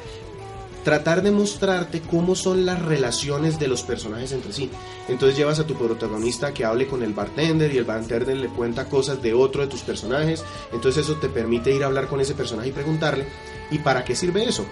[0.83, 4.69] tratar de mostrarte cómo son las relaciones de los personajes entre sí.
[5.07, 8.85] Entonces llevas a tu protagonista que hable con el bartender y el bartender le cuenta
[8.89, 10.43] cosas de otro de tus personajes.
[10.73, 13.25] Entonces eso te permite ir a hablar con ese personaje y preguntarle.
[13.71, 14.65] ¿Y para qué sirve eso?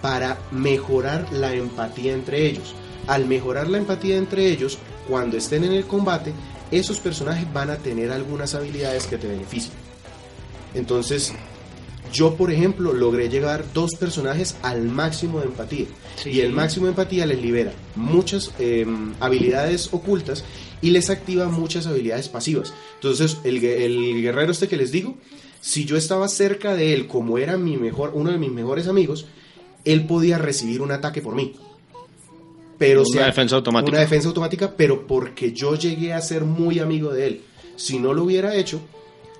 [0.00, 2.74] Para mejorar la empatía entre ellos.
[3.06, 6.32] Al mejorar la empatía entre ellos, cuando estén en el combate,
[6.70, 9.72] esos personajes van a tener algunas habilidades que te benefician.
[10.74, 11.32] Entonces,
[12.12, 15.86] yo, por ejemplo, logré llegar dos personajes al máximo de empatía.
[16.24, 18.86] Y el máximo de empatía les libera muchas eh,
[19.20, 20.44] habilidades ocultas
[20.80, 22.72] y les activa muchas habilidades pasivas.
[22.94, 25.16] Entonces, el, el guerrero este que les digo,
[25.60, 29.26] si yo estaba cerca de él como era mi mejor, uno de mis mejores amigos,
[29.84, 31.54] él podía recibir un ataque por mí.
[32.78, 33.90] Pero Una defensa automática.
[33.92, 37.42] Una defensa automática, pero porque yo llegué a ser muy amigo de él.
[37.76, 38.80] Si no lo hubiera hecho,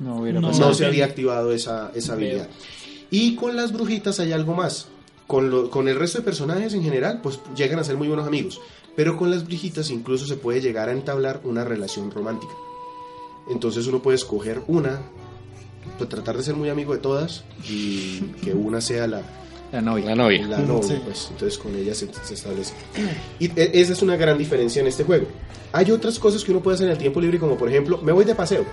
[0.01, 0.68] No hubiera No, pasado.
[0.68, 2.48] no se había activado esa, esa habilidad.
[3.11, 4.88] Y con las brujitas hay algo más.
[5.27, 8.27] Con, lo- con el resto de personajes en general, pues llegan a ser muy buenos
[8.27, 8.61] amigos.
[8.96, 12.53] Pero con las brujitas incluso se puede llegar a entablar una relación romántica.
[13.51, 15.01] Entonces uno puede escoger una,
[15.96, 19.22] pues tratar de ser muy amigo de todas y que una sea la,
[19.72, 20.07] La novia.
[20.07, 20.46] La novia.
[20.46, 22.72] la novia, pues entonces con ella se, se establece.
[23.38, 25.26] Y e- esa es una gran diferencia en este juego.
[25.72, 28.12] Hay otras cosas que uno puede hacer en el tiempo libre, como por ejemplo, me
[28.12, 28.64] voy de paseo.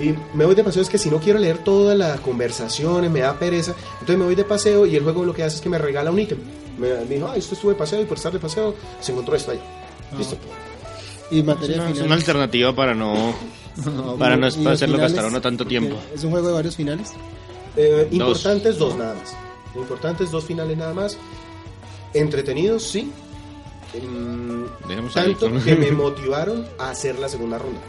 [0.00, 3.20] Y me voy de paseo es que si no quiero leer todas las conversaciones, me
[3.20, 5.68] da pereza, entonces me voy de paseo y el juego lo que hace es que
[5.68, 6.38] me regala un ítem.
[6.78, 9.36] Me, me dijo, ah, esto estuve de paseo y por estar de paseo se encontró
[9.36, 9.60] esto ahí.
[10.18, 10.36] Listo.
[11.30, 13.34] Y Es materia una, es una alternativa para no
[14.18, 15.96] para no ¿Y los hacerlo gastar uno tanto tiempo.
[16.12, 17.12] Es un juego de varios finales.
[17.76, 18.12] Eh, Dos.
[18.12, 19.34] importantes dos nada más.
[19.76, 21.16] Importantes dos finales nada más.
[22.12, 23.10] Entretenidos, sí.
[23.94, 24.66] Em,
[25.14, 27.80] ahí tanto que me motivaron a hacer la segunda ronda.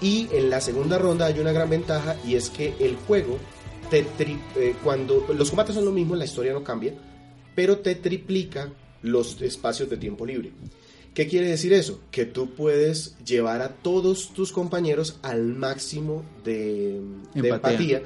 [0.00, 3.38] Y en la segunda ronda hay una gran ventaja y es que el juego
[3.90, 6.92] te tri- eh, cuando los combates son lo mismo, la historia no cambia,
[7.54, 8.70] pero te triplica
[9.02, 10.50] los espacios de tiempo libre.
[11.14, 12.00] ¿Qué quiere decir eso?
[12.10, 17.00] Que tú puedes llevar a todos tus compañeros al máximo de,
[17.34, 18.02] de Empatía.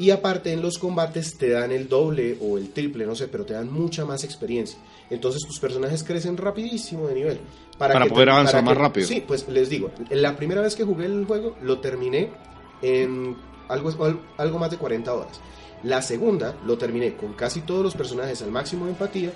[0.00, 3.44] Y aparte en los combates te dan el doble o el triple, no sé, pero
[3.44, 4.78] te dan mucha más experiencia.
[5.10, 7.40] Entonces tus personajes crecen rapidísimo de nivel.
[7.78, 9.06] Para que poder avanzar para más que- rápido.
[9.08, 12.30] Sí, pues les digo, la primera vez que jugué el juego lo terminé
[12.82, 13.36] en
[13.68, 13.90] algo,
[14.36, 15.40] algo más de 40 horas.
[15.84, 19.30] La segunda lo terminé con casi todos los personajes al máximo de empatía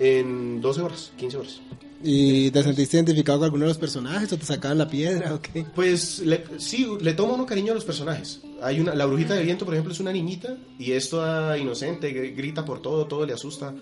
[0.00, 1.60] en 12 horas, 15 horas.
[2.02, 5.40] ¿Y te sentiste identificado con alguno de los personajes o te sacaban la piedra o?
[5.74, 8.40] Pues le- sí, le tomo uno cariño a los personajes.
[8.62, 12.12] Hay una, la brujita de viento, por ejemplo, es una niñita y es toda inocente,
[12.14, 13.74] gr- grita por todo, todo le asusta.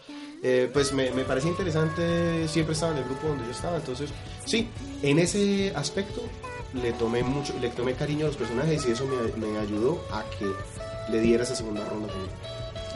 [0.43, 4.11] Eh, pues me, me parecía interesante, siempre estaba en el grupo donde yo estaba, entonces
[4.45, 4.69] sí,
[5.03, 6.23] en ese aspecto
[6.75, 10.25] le tomé mucho, le tomé cariño a los personajes y eso me, me ayudó a
[10.39, 10.47] que
[11.13, 12.31] le diera esa segunda ronda también.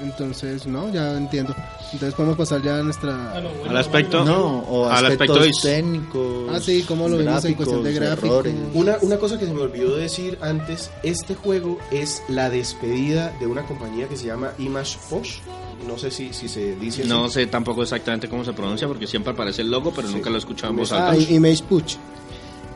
[0.02, 1.54] Entonces, no, ya entiendo.
[1.92, 3.30] Entonces podemos pasar ya a nuestra...
[3.36, 6.50] A bueno, Al aspecto, No, o al aspectos aspecto técnicos.
[6.52, 8.46] Ah, sí, cómo lo vimos en cuestión de gráficos.
[8.74, 13.46] Una, una cosa que se me olvidó decir antes, este juego es la despedida de
[13.46, 15.38] una compañía que se llama Image Posh.
[15.86, 17.08] No sé si, si se dice así.
[17.08, 20.14] No sé tampoco exactamente cómo se pronuncia porque siempre aparece el logo, pero Sí.
[20.14, 21.96] nunca lo he escuchado en voz Ah, Image Push.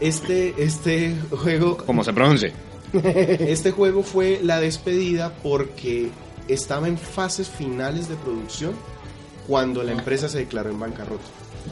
[0.01, 2.53] Este, este juego ¿Cómo se pronuncia?
[2.93, 6.11] Este juego fue la despedida porque
[6.49, 8.73] estaba en fases finales de producción
[9.47, 11.25] cuando la empresa se declaró en bancarrota.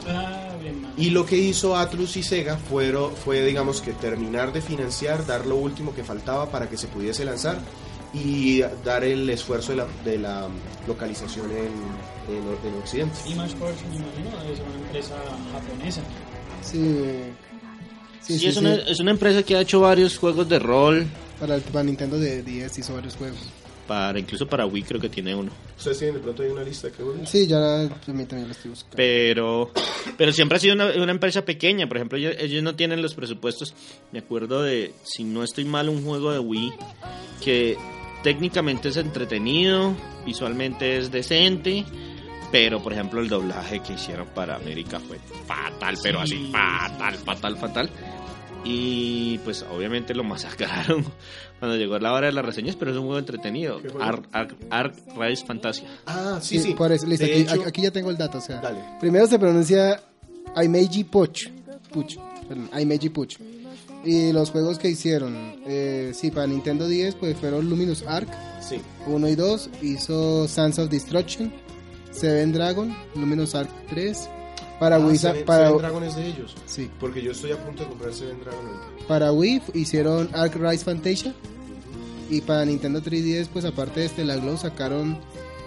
[0.07, 0.85] Ah, bien.
[0.97, 5.45] Y lo que hizo Atlus y Sega fueron, fue, digamos, que terminar de financiar, dar
[5.45, 7.57] lo último que faltaba para que se pudiese lanzar
[8.13, 10.47] y dar el esfuerzo de la, de la
[10.87, 13.15] localización en, en, en Occidente.
[13.27, 15.15] Image Force, me imagino, es una empresa
[15.51, 16.01] japonesa.
[16.61, 16.77] Sí.
[18.21, 18.59] Sí, Sí, sí, es, sí.
[18.61, 21.07] Una, es una empresa que ha hecho varios juegos de rol,
[21.39, 23.37] Para, el- para Nintendo de 10 hizo varios juegos.
[23.87, 25.51] Para incluso para Wii creo que tiene uno.
[25.77, 27.29] ¿Ustedes tienen de pronto ahí una lista que juegos?
[27.29, 28.95] Sí, ya permítame, lo estoy buscando.
[28.95, 29.71] Pero,
[30.17, 31.87] pero siempre ha sido una, una empresa pequeña.
[31.87, 33.73] Por ejemplo, ellos, ellos no tienen los presupuestos.
[34.11, 36.73] Me acuerdo de, si no estoy mal, un juego de Wii
[37.43, 37.77] que
[38.23, 39.93] técnicamente es entretenido,
[40.25, 41.85] visualmente es decente.
[42.51, 45.17] Pero, por ejemplo, el doblaje que hicieron para América fue
[45.47, 47.89] fatal, pero Sí, así, fatal, fatal, fatal.
[48.63, 51.03] Y pues obviamente lo masacraron
[51.63, 53.79] cuando llegó la hora de las reseñas, pero es un juego entretenido.
[54.01, 55.87] Ark, Ark, Ark Rise Fantasia.
[56.05, 56.73] Ah, sí, sí.
[56.73, 58.39] Por eso, listo, aquí, hecho- aquí ya tengo el dato.
[58.39, 58.79] O sea, Dale.
[58.99, 60.01] primero se pronuncia
[60.55, 61.47] Aimeji Puch.
[61.93, 62.17] Puch.
[62.49, 63.37] Perdón, Aimeji Puch.
[64.03, 68.27] Y los juegos que hicieron, eh, sí, para Nintendo 10, pues fueron Luminous Arc
[68.59, 68.81] Sí.
[69.07, 69.69] 1 y 2.
[69.81, 71.49] Hizo Sands of Destruction,
[72.11, 74.29] Seven Dragon, Luminous Arc 3.
[74.81, 76.55] Para Ah, Wii, Seven- para, Seven Dragon es de ellos.
[76.65, 79.07] sí, Porque yo estoy a punto de comprar Seven Dragon ahorita.
[79.07, 81.33] para Wii hicieron Arc Rise Fantasia.
[82.33, 85.19] Y para Nintendo 3DS, pues aparte de este, la Glow sacaron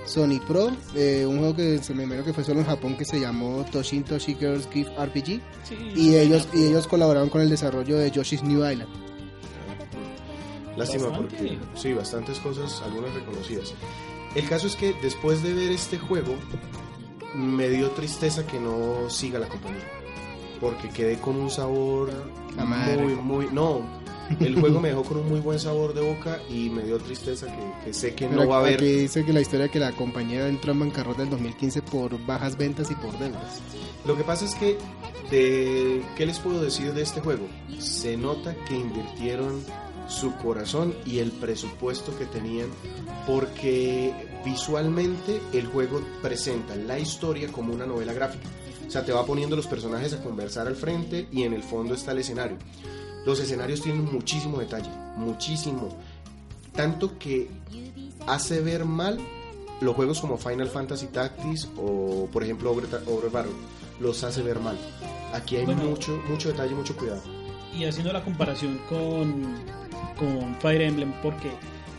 [0.05, 3.05] Sony Pro, eh, un juego que se me imagino que fue solo en Japón que
[3.05, 5.41] se llamó Toshin Toshi Girls Gift RPG.
[5.95, 8.89] Y ellos, y ellos colaboraron con el desarrollo de Yoshi's New Island.
[10.77, 11.37] Lástima Bastante.
[11.37, 13.73] porque sí, bastantes cosas, algunas reconocidas.
[14.35, 16.35] El caso es que después de ver este juego,
[17.33, 19.87] me dio tristeza que no siga la compañía.
[20.61, 22.11] Porque quedé con un sabor
[22.57, 23.49] muy, muy...
[23.53, 23.96] No,
[24.41, 27.47] el juego me dejó con un muy buen sabor de boca y me dio tristeza
[27.47, 28.81] que, que sé que Pero no va a haber...
[28.81, 32.91] dice que la historia que la compañía entró en bancarrota en 2015 por bajas ventas
[32.91, 33.61] y por deudas.
[34.05, 34.79] Lo que pasa es que,
[35.31, 37.47] de, ¿qué les puedo decir de este juego?
[37.79, 39.63] Se nota que invirtieron
[40.09, 42.69] su corazón y el presupuesto que tenían
[43.27, 48.49] porque visualmente el juego presenta la historia como una novela gráfica.
[48.87, 51.95] O sea, te va poniendo los personajes a conversar al frente y en el fondo
[51.95, 52.57] está el escenario.
[53.27, 55.89] Los escenarios tienen muchísimo detalle, muchísimo.
[56.75, 57.51] Tanto que
[58.27, 59.19] hace ver mal
[59.81, 63.53] los juegos como Final Fantasy Tactics o por ejemplo Over, Over Battle
[64.01, 64.79] los hace ver mal.
[65.35, 65.83] Aquí hay Bueno.
[65.85, 67.23] mucho mucho detalle, mucho cuidado.
[67.77, 69.43] y haciendo la comparación con,
[70.19, 71.51] con Fire Emblem, porque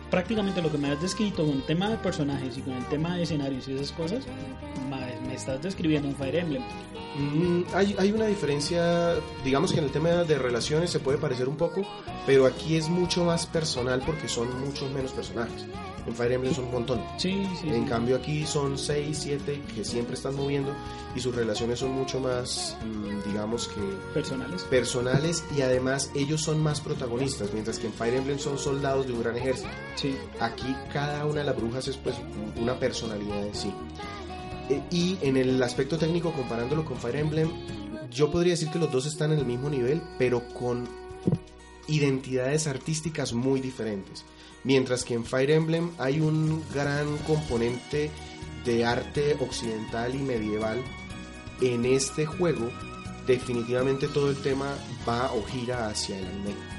[0.09, 3.15] prácticamente lo que me has descrito con el tema de personajes y con el tema
[3.15, 4.25] de escenarios y esas cosas,
[5.27, 6.63] me estás describiendo un Fire Emblem.
[7.17, 11.49] Mm, hay, hay una diferencia, digamos que en el tema de relaciones se puede parecer
[11.49, 11.81] un poco,
[12.25, 15.65] pero aquí es mucho más personal porque son muchos menos personajes.
[16.07, 17.01] En Fire Emblem son un montón.
[17.17, 17.69] Sí, sí.
[17.69, 17.89] En sí.
[17.89, 20.71] cambio aquí son 6, 7 que siempre están moviendo
[21.15, 23.81] y sus relaciones son mucho más, mm, digamos que
[24.13, 24.63] Personales.
[24.63, 29.13] personales y además ellos son más protagonistas, mientras que en Fire Emblem son soldados de
[29.13, 29.69] un gran ejército.
[29.95, 30.15] Sí.
[30.39, 32.15] Aquí cada una de las brujas es pues
[32.55, 33.73] una personalidad en sí.
[34.69, 37.49] Eh, y en el aspecto técnico, comparándolo con Fire Emblem,
[38.11, 40.87] yo podría decir que los dos están en el mismo nivel, pero con
[41.87, 44.25] identidades artísticas muy diferentes.
[44.63, 48.11] Mientras que en Fire Emblem hay un gran componente
[48.65, 50.81] de arte occidental y medieval,
[51.61, 52.69] en este juego
[53.25, 54.75] definitivamente todo el tema
[55.07, 56.77] va o gira hacia el anime.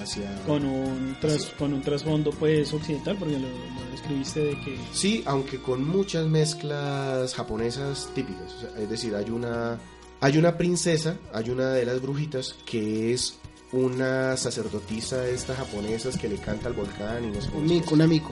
[0.00, 0.42] Hacia...
[0.44, 4.78] Con un, tras- con un trasfondo pues occidental, porque lo, lo describiste de que...
[4.92, 8.64] Sí, aunque con muchas mezclas japonesas típicas.
[8.78, 9.80] Es decir, hay una,
[10.20, 13.38] hay una princesa, hay una de las brujitas que es
[13.72, 17.84] una sacerdotisa de estas japonesas que le canta al volcán y no sé Un mico,
[17.90, 17.92] llama.
[17.94, 18.30] un amigo.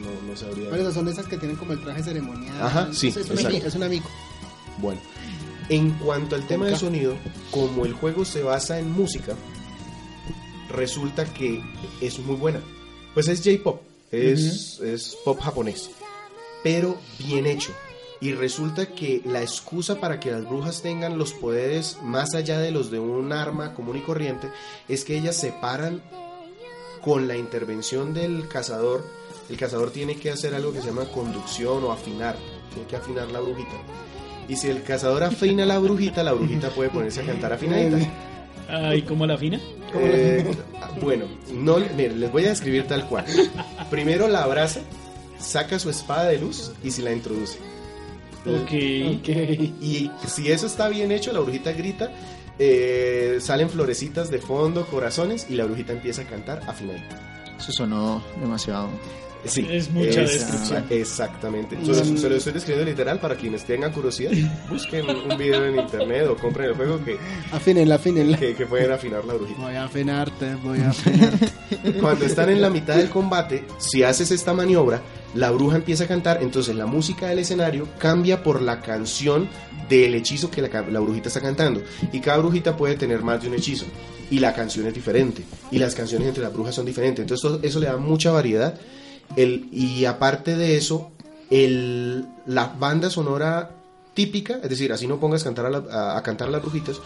[0.00, 0.68] No, no sabría.
[0.68, 2.54] Bueno, son esas que tienen como el traje ceremonial.
[2.62, 3.48] Ajá, sí, Es, un exacto.
[3.48, 4.80] amigo, es.
[4.80, 5.00] Bueno,
[5.68, 7.16] en cuanto al tema de sonido,
[7.50, 9.34] como el juego se basa en música,
[10.68, 11.62] resulta que
[12.00, 12.60] es muy buena.
[13.14, 13.80] Pues es J-pop,
[14.12, 15.90] es, es pop japonés,
[16.62, 17.72] pero bien hecho.
[18.20, 22.70] Y resulta que la excusa para que las brujas tengan los poderes más allá de
[22.70, 24.50] los de un arma común y corriente
[24.88, 26.00] es que ellas se paran
[27.02, 29.04] con la intervención del cazador.
[29.48, 32.36] El cazador tiene que hacer algo que se llama conducción o afinar.
[32.72, 33.76] Tiene que afinar la brujita.
[34.48, 38.08] Y si el cazador afina a la brujita, la brujita puede ponerse a cantar afinaditas.
[38.68, 39.60] Ay, ¿cómo la fina?
[39.94, 40.44] Eh,
[41.00, 43.24] bueno, no, mire, les voy a describir tal cual.
[43.90, 44.80] Primero la abraza,
[45.38, 47.58] saca su espada de luz y se la introduce.
[48.46, 48.72] Ok.
[48.72, 52.10] Y si eso está bien hecho, la brujita grita,
[52.58, 57.54] eh, salen florecitas de fondo, corazones, y la brujita empieza a cantar afinadita.
[57.58, 58.88] Eso sonó demasiado.
[59.48, 60.84] Sí, Es mucha es- descripción.
[60.90, 61.76] Exactamente.
[61.82, 64.32] Se lo, se lo estoy describiendo literal para quienes tengan curiosidad.
[64.68, 67.16] Busquen un video en internet o compren el juego que,
[67.52, 68.38] Afínenla, afínenla.
[68.38, 69.60] que, que pueden afinar la brujita.
[69.60, 71.48] Voy a afinarte, voy a afinarte.
[72.00, 75.02] Cuando están en la mitad del combate, si haces esta maniobra,
[75.34, 79.48] la bruja empieza a cantar, entonces la música del escenario cambia por la canción
[79.88, 81.82] del hechizo que la, la brujita está cantando.
[82.12, 83.84] Y cada brujita puede tener más de un hechizo.
[84.30, 85.42] Y la canción es diferente.
[85.70, 87.22] Y las canciones entre las brujas son diferentes.
[87.22, 88.74] Entonces eso, eso le da mucha variedad.
[89.36, 91.10] Y aparte de eso,
[91.50, 93.70] el, la banda sonora
[94.14, 97.00] típica, es decir, así no pongas cantar a, la- cantar a las brujitas,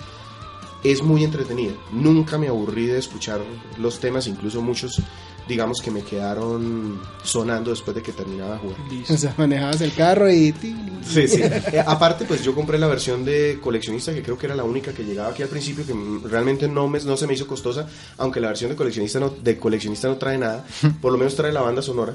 [0.85, 1.73] es muy entretenida.
[1.93, 3.41] Nunca me aburrí de escuchar
[3.79, 5.03] los temas, incluso muchos,
[5.51, 8.79] digamos que me quedaron sonando después de que terminaba de jugar.
[8.89, 9.15] Listo.
[9.15, 10.55] O sea, manejabas el carro y...
[11.03, 11.43] Sí, sí.
[11.73, 14.93] Eh, aparte, pues yo compré la versión de coleccionista, que creo que era la única
[14.93, 15.95] que llegaba aquí al principio, que
[16.29, 17.89] realmente no, me, no se me hizo costosa,
[18.19, 20.65] aunque la versión de coleccionista no, de coleccionista no trae nada,
[21.03, 22.15] por lo menos trae la banda sonora.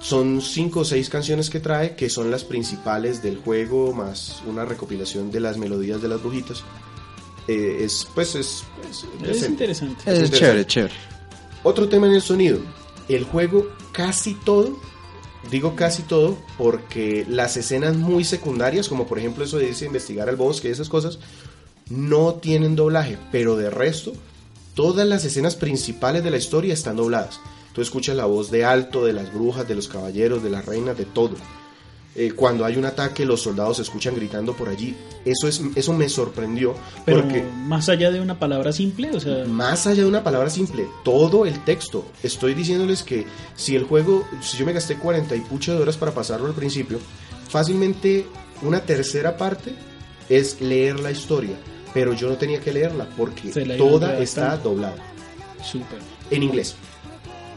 [0.00, 4.64] Son cinco o seis canciones que trae, que son las principales del juego, más una
[4.64, 6.62] recopilación de las melodías de las brujitas.
[7.48, 9.46] Eh, es, pues, es, es Es decente.
[9.46, 9.94] interesante.
[10.00, 10.38] Es interesante.
[10.38, 10.94] chévere, chévere.
[11.68, 12.60] Otro tema en el sonido.
[13.08, 14.78] El juego casi todo,
[15.50, 19.88] digo casi todo, porque las escenas muy secundarias, como por ejemplo eso de irse a
[19.88, 21.18] investigar al bosque y esas cosas,
[21.90, 24.12] no tienen doblaje, pero de resto,
[24.74, 27.40] todas las escenas principales de la historia están dobladas.
[27.72, 30.96] Tú escuchas la voz de alto, de las brujas, de los caballeros, de las reinas,
[30.96, 31.34] de todo.
[32.18, 34.96] Eh, cuando hay un ataque, los soldados se escuchan gritando por allí.
[35.22, 39.44] Eso, es, eso me sorprendió, Pero porque más allá de una palabra simple, o sea,
[39.44, 42.06] más allá de una palabra simple, todo el texto.
[42.22, 45.98] Estoy diciéndoles que si el juego, si yo me gasté 40 y pucha de horas
[45.98, 46.98] para pasarlo al principio,
[47.50, 48.24] fácilmente
[48.62, 49.74] una tercera parte
[50.30, 51.56] es leer la historia.
[51.92, 54.96] Pero yo no tenía que leerla porque toda está doblada
[55.62, 55.98] súper.
[56.30, 56.76] en inglés.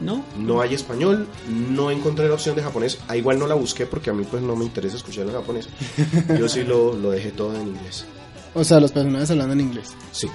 [0.00, 0.24] ¿No?
[0.38, 2.98] No hay español, no encontré la opción de japonés.
[3.08, 5.68] Ah, igual no la busqué porque a mí pues no me interesa escuchar en japonés.
[6.38, 8.06] Yo sí lo, lo dejé todo en inglés.
[8.54, 9.90] O sea, los personajes hablando en inglés.
[10.10, 10.26] Sí,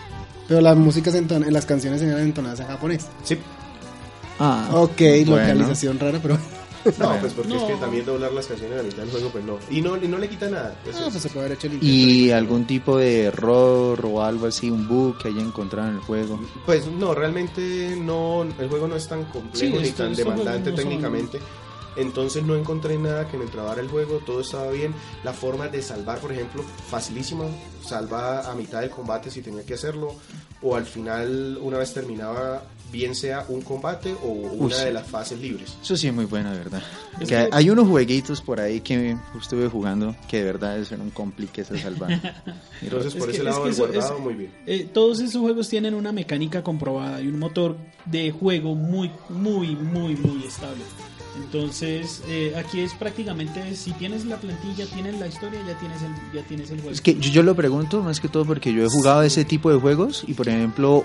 [0.47, 3.07] Pero las músicas, enton- las canciones eran entonadas en japonés.
[3.24, 3.38] sí.
[4.38, 5.38] Ah, Ok, bueno.
[5.38, 6.38] localización rara, pero...
[7.00, 7.80] No, pues porque es que No.
[7.80, 9.58] también doblar las canciones a la mitad del juego, pues no.
[9.70, 10.76] Y no, y no le quita nada.
[10.88, 11.94] Eso No, pues se puede haber hecho el intento.
[11.96, 16.02] ¿Y algún tipo de error o algo así, un bug que haya encontrado en el
[16.02, 16.40] juego?
[16.66, 20.72] Pues no, realmente no, el juego no es tan complejo Sí, ni esto- tan demandante
[20.72, 21.40] no son- técnicamente.
[21.98, 24.94] Entonces no encontré nada que me trabara el juego, todo estaba bien.
[25.24, 27.46] La forma de salvar, por ejemplo, facilísima.
[27.86, 30.14] Salva a mitad del combate si tenía que hacerlo.
[30.62, 34.86] O al final, una vez terminaba, bien sea un combate o una sí.
[34.86, 35.76] de las fases libres.
[35.82, 36.82] Eso sí es muy bueno, de verdad.
[37.20, 40.92] Es Que que- hay unos jueguitos por ahí que estuve jugando que de verdad es
[40.92, 42.12] un complique ese salvar.
[42.82, 44.52] Entonces Es por que- ese es lado que el eso- guardado es- muy bien.
[44.66, 47.76] Eh, todos esos juegos tienen una mecánica comprobada y un motor
[48.06, 50.84] de juego muy, muy, muy, muy estable.
[51.44, 56.12] Entonces, eh, aquí es prácticamente, si tienes la plantilla, tienes la historia, ya tienes el,
[56.34, 56.92] ya tienes el juego.
[56.92, 59.70] Es que yo, yo lo pregunto más que todo porque yo he jugado ese tipo
[59.70, 61.04] de juegos y por ejemplo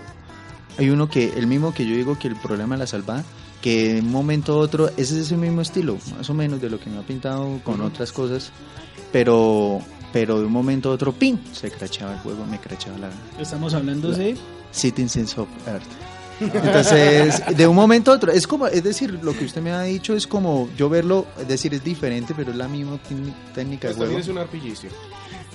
[0.79, 3.25] hay uno que, el mismo que yo digo que el problema de la salvada,
[3.61, 6.71] que de un momento a otro ese es ese mismo estilo, más o menos de
[6.71, 8.51] lo que me ha pintado con otras cosas,
[9.13, 9.81] pero
[10.13, 11.41] pero de un momento a otro, ¡pin!
[11.53, 14.37] Se crachaba el juego, me crachaba la, Estamos hablando de...
[14.73, 15.83] Citizens of Earth.
[16.41, 19.83] Entonces, de un momento a otro, es como, es decir, lo que usted me ha
[19.83, 22.99] dicho es como yo verlo, es decir, es diferente, pero es la misma
[23.55, 24.19] técnica de Pues también juego.
[24.19, 24.91] es un RPG,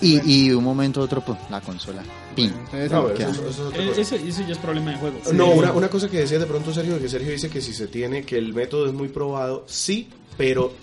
[0.01, 2.03] Y, y de un momento a otro, pues, la consola.
[2.35, 2.51] ¡Pin!
[2.91, 3.27] No, eh.
[3.97, 5.19] Eso, ya es problema de juego.
[5.33, 5.57] No, Sí.
[5.59, 8.23] una, una cosa que decía de pronto Sergio, que Sergio dice que si se tiene,
[8.25, 10.73] que el método es muy probado, sí, pero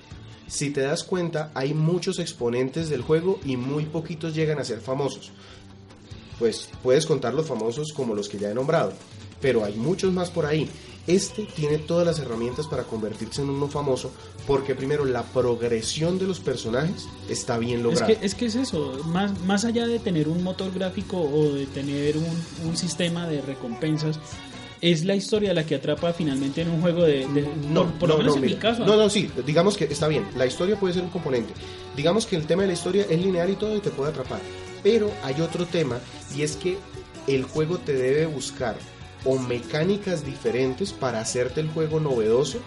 [0.47, 4.81] si te das cuenta, hay muchos exponentes del juego y muy poquitos llegan a ser
[4.81, 5.31] famosos.
[6.39, 8.93] Pues puedes contar los famosos como los que ya he nombrado,
[9.41, 10.69] pero hay muchos más por ahí.
[11.07, 14.13] Este tiene todas las herramientas para convertirse en uno famoso,
[14.47, 18.07] porque primero la progresión de los personajes está bien Es lograda.
[18.07, 21.67] que, es que es eso, más, más allá de tener un motor gráfico o de
[21.67, 22.27] tener un,
[22.69, 24.21] un sistema de recompensas,
[24.81, 27.27] es la historia la que atrapa finalmente en un juego de...
[27.29, 28.55] de- No, por, por no, lo menos no, en mira.
[28.57, 28.85] mi caso.
[28.87, 31.53] No, no, sí, digamos que está bien, la historia puede ser un componente.
[31.97, 34.41] Digamos que el tema de la historia es lineal y todo y te puede atrapar.
[34.85, 35.99] Pero hay otro tema
[36.37, 36.79] y es que
[37.29, 38.77] el juego te debe buscar
[39.25, 42.59] o mecánicas diferentes para hacerte el juego novedoso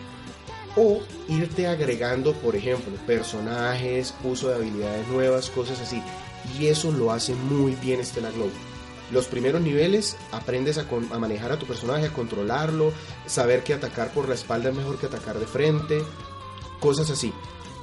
[0.78, 6.01] o irte agregando, por ejemplo, personajes, uso de habilidades nuevas, cosas así.
[6.60, 8.49] Y eso lo hace muy bien Stellar Glow.
[9.12, 12.91] Los primeros niveles aprendes a, a manejar a tu personaje, a controlarlo,
[13.26, 16.01] saber que atacar por la espalda es mejor que atacar de frente,
[16.80, 17.32] cosas así.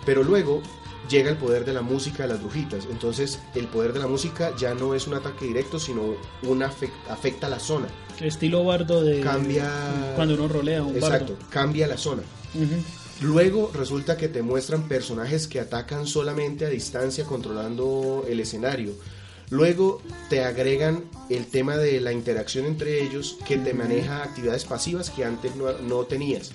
[0.04, 0.60] Pero luego
[1.08, 2.86] llega el poder de la música de las brujitas.
[2.90, 6.02] Entonces el poder de la música ya no es un ataque directo, sino
[6.42, 7.86] un afec- afecta la zona.
[8.24, 9.20] Estilo bardo de...
[9.20, 9.70] Cambia...
[10.16, 11.48] Cuando uno rolea un Exacto, bardo.
[11.50, 12.22] cambia la zona.
[13.20, 18.92] Luego resulta que te muestran personajes que atacan solamente a distancia controlando el escenario.
[19.50, 20.00] Luego
[20.30, 25.24] te agregan el tema de la interacción entre ellos que te maneja actividades pasivas que
[25.24, 26.52] antes no, no tenías.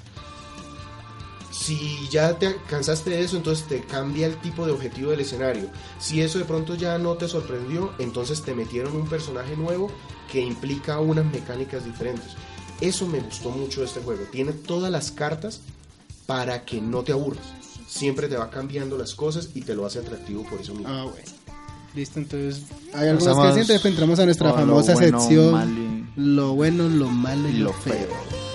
[1.51, 5.69] Si ya te cansaste de eso, entonces te cambia el tipo de objetivo del escenario.
[5.99, 9.91] Si eso de pronto ya no te sorprendió, entonces te metieron un personaje nuevo
[10.31, 12.31] que implica unas mecánicas diferentes.
[12.81, 14.23] Eso me gustó mucho de este juego.
[14.31, 15.61] Tiene todas las cartas
[16.25, 17.45] para que no te aburras.
[17.87, 20.89] Siempre te va cambiando las cosas y te lo hace atractivo por eso mismo.
[20.93, 21.17] Ah, bueno.
[21.95, 22.63] Listo, entonces
[22.93, 26.87] hay algo más que decir, entonces entramos a nuestra famosa bueno, sección y- Lo bueno,
[26.89, 27.93] lo malo y lo, lo feo.
[27.93, 28.46] feo.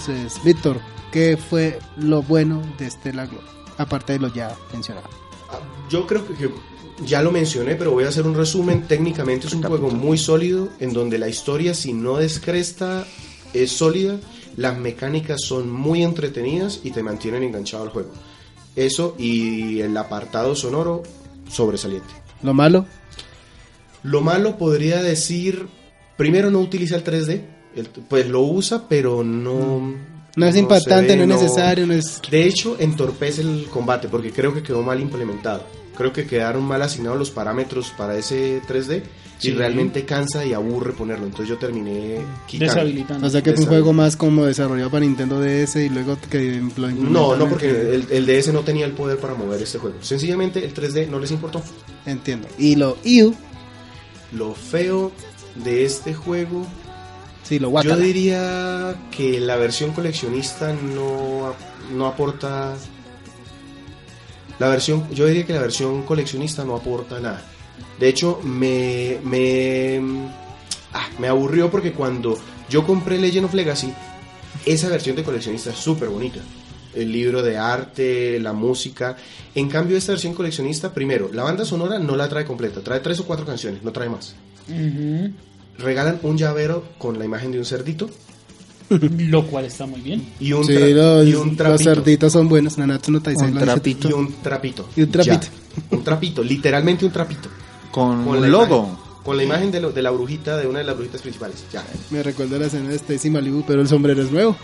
[0.00, 0.80] Entonces, Víctor,
[1.12, 3.38] ¿qué fue lo bueno de este lago?
[3.76, 5.06] Aparte de lo ya mencionado.
[5.50, 5.58] Ah,
[5.90, 6.50] Yo creo que, que
[7.04, 8.86] ya lo mencioné, pero voy a hacer un resumen.
[8.88, 13.06] Técnicamente es un juego muy sólido, en donde la historia, si no descresta,
[13.52, 14.18] es sólida.
[14.56, 18.10] Las mecánicas son muy entretenidas y te mantienen enganchado al juego.
[18.76, 21.02] Eso y el apartado sonoro
[21.46, 22.08] sobresaliente.
[22.42, 22.86] Lo malo,
[24.02, 25.66] Lo malo podría decir,
[26.16, 29.94] primero no utiliza el 3D, el- pues lo usa, pero no...
[30.36, 32.20] no es impactante, ve, no es necesario, no es...
[32.30, 35.64] De hecho, entorpece el combate porque creo que quedó mal implementado.
[35.96, 39.02] Creo que quedaron mal asignados los parámetros para ese 3D
[39.38, 39.48] Sí.
[39.48, 41.24] y realmente cansa y aburre ponerlo.
[41.24, 42.74] Entonces yo terminé quitando.
[42.74, 43.26] Deshabilitando.
[43.26, 46.62] O sea que fue un juego más como desarrollado para Nintendo DS y luego que
[46.76, 48.10] lo No, no, porque 3D.
[48.10, 49.96] el, el DS no tenía el poder para mover este juego.
[50.02, 51.62] Sencillamente el 3D no les importó.
[52.04, 52.48] Entiendo.
[52.58, 53.34] Y lo IU,
[54.32, 55.10] Lo feo
[55.64, 56.66] de este juego
[57.50, 61.52] sí, lo Yo diría que la versión coleccionista no,
[61.92, 62.76] no aporta.
[64.60, 67.42] La versión, yo diría que la versión coleccionista no aporta nada.
[67.98, 70.00] De hecho, me, me,
[70.92, 72.38] ah, me aburrió porque cuando
[72.68, 73.92] yo compré Legend of Legacy,
[74.64, 76.40] esa versión de coleccionista es súper bonita.
[76.94, 79.16] El libro de arte, la música.
[79.56, 83.18] En cambio, esta versión coleccionista, primero, la banda sonora no la trae completa, trae tres
[83.18, 84.36] o cuatro canciones, no trae más.
[84.68, 85.32] Ujú.
[85.78, 88.10] Regalan un llavero con la imagen de un cerdito
[88.90, 90.32] Lo cual está muy bien.
[90.40, 91.84] y un, Sí, tra- los, y un los trapito.
[91.94, 92.76] cerditos son buenos.
[92.76, 93.70] Nanatsu no Taizai Un lo dice.
[93.72, 94.08] trapito.
[94.08, 94.88] Y un trapito.
[94.96, 95.46] Y un trapito.
[95.46, 95.96] Ya.
[95.96, 97.48] Un trapito, literalmente un trapito.
[97.92, 98.76] Con, Con un logo.
[98.88, 101.64] imagen- con la imagen de, lo- de la brujita, de una de las brujitas principales.
[101.72, 101.84] Ya.
[102.10, 104.56] Me recuerda la escena de Stacy Malibu, pero el sombrero es nuevo.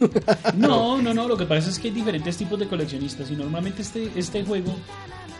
[0.56, 3.82] No, no, no, lo que pasa es que hay diferentes tipos de coleccionistas y normalmente
[3.82, 4.74] este, este juego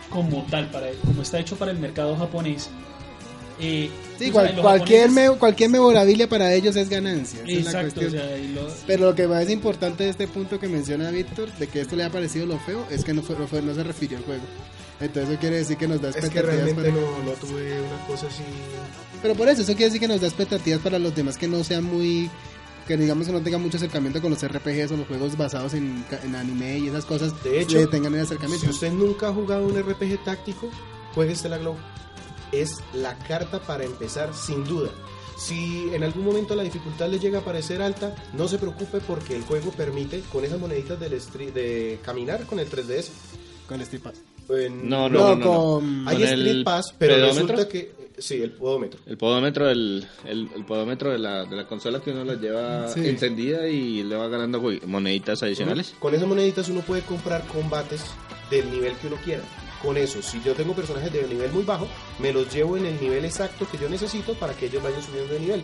[0.09, 2.69] como tal, para, como está hecho para el mercado japonés,
[3.59, 3.89] eh,
[4.19, 7.39] Sí, cual- sabes, cualquier, japoneses- me- cualquier memorabilia para ellos es ganancia.
[7.41, 8.11] esa es la Exacto, o cuestión.
[8.11, 11.67] sea, lo- Pero lo que más es importante de este punto que menciona Víctor, de
[11.67, 13.83] que esto le ha parecido lo feo, es que no, fue, no, fue- no se
[13.83, 14.43] refirió al juego.
[14.99, 17.79] Entonces eso quiere decir que nos da Es que expectativas realmente para- no, no tuve
[17.81, 18.41] una cosa así.
[19.21, 21.63] Pero por eso, eso quiere decir que nos da expectativas para los demás que no
[21.63, 22.29] sean muy...
[22.87, 26.05] Que digamos que no tengan mucho acercamiento con los RPGs o los juegos basados en,
[26.23, 27.33] en anime y esas cosas.
[27.43, 28.65] De hecho, que tengan el acercamiento.
[28.65, 30.69] Si usted nunca ha jugado un RPG táctico,
[31.13, 31.75] juegue Stella Glow.
[32.51, 34.89] Es la carta para empezar, sin duda.
[35.37, 39.35] Si en algún momento la dificultad le llega a parecer alta, no se preocupe porque
[39.35, 43.09] el juego permite, con esas moneditas del street, de caminar con el 3DS.
[43.67, 44.15] Con Street Pass.
[44.49, 45.45] eh, No, no, No, no, no.
[45.79, 46.07] con...
[46.07, 47.41] Hay ¿Con Street el Pass, pero pedómetro?
[47.57, 47.79] resulta que.
[47.79, 48.99] eh, Sí, el podómetro.
[49.05, 52.87] El podómetro, del, el, el podómetro de la, de la consola que uno la lleva
[52.87, 53.07] Sí.
[53.07, 55.93] encendida y le va ganando moneditas adicionales.
[55.99, 58.01] Con esas moneditas uno puede comprar combates
[58.49, 59.43] del nivel que uno quiera.
[59.81, 61.87] Con eso, si yo tengo personajes de nivel muy bajo,
[62.19, 65.33] me los llevo en el nivel exacto que yo necesito para que ellos vayan subiendo
[65.33, 65.63] de nivel.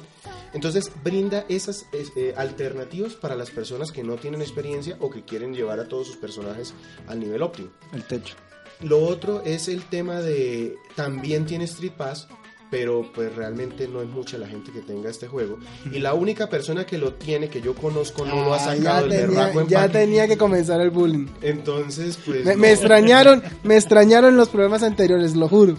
[0.53, 5.23] Entonces brinda esas es- eh, alternativas para las personas que no tienen experiencia o que
[5.23, 6.73] quieren llevar a todos sus personajes
[7.07, 7.69] al nivel óptimo.
[7.91, 8.35] El techo.
[8.81, 12.27] Lo otro es el tema de también tiene Street Pass,
[12.73, 15.59] pero pues realmente no es mucha la gente que tenga este juego.
[15.91, 18.81] Y la única persona que lo tiene, que yo conozco, no lo ha Ah, sacado
[18.83, 19.89] ya el tenía, ya empaque.
[19.89, 21.27] tenía que comenzar el bullying.
[21.43, 22.43] Entonces, pues...
[22.43, 22.61] Me, no.
[22.61, 25.77] me extrañaron, me extrañaron los programas anteriores, lo juro.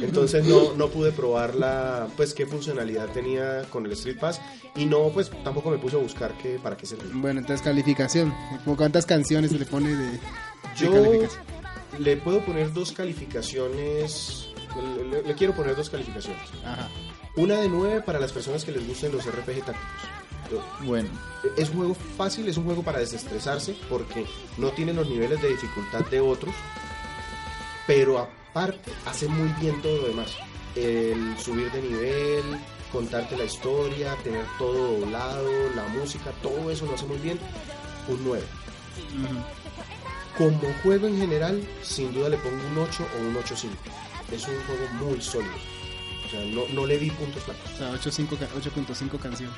[0.00, 4.40] Entonces no, no pude probar la, pues qué funcionalidad tenía con el Street Pass
[4.74, 7.10] y no, pues tampoco me puse a buscar qué, para qué servía.
[7.12, 8.32] Bueno, entonces calificación.
[8.64, 10.18] ¿Como ¿Cuántas canciones se le pone de, de
[10.74, 11.42] Yo calificación?
[11.98, 14.46] le puedo poner dos calificaciones,
[15.24, 16.48] le, quiero poner dos calificaciones.
[16.64, 16.88] Ajá.
[17.36, 20.20] Una de nueve para las personas que les gusten los RPG tácticos.
[20.80, 21.08] Bueno,
[21.56, 24.26] Es un juego fácil, es un juego para desestresarse porque
[24.58, 26.54] no tiene los niveles de dificultad de otros,
[27.86, 30.36] pero aparte hace muy bien todo lo demás.
[30.74, 32.42] El subir de nivel,
[32.92, 37.38] contarte la historia, tener todo doblado, la música, todo eso lo hace muy bien.
[38.08, 38.42] Un 9.
[40.36, 43.68] Como juego en general, sin duda le pongo un 8 o un 8.5.
[44.32, 45.52] Es un juego muy sólido.
[46.26, 47.72] O sea, no, no le di puntos flacos.
[47.74, 49.50] O sea, 8.5 ca- 8.5 canción.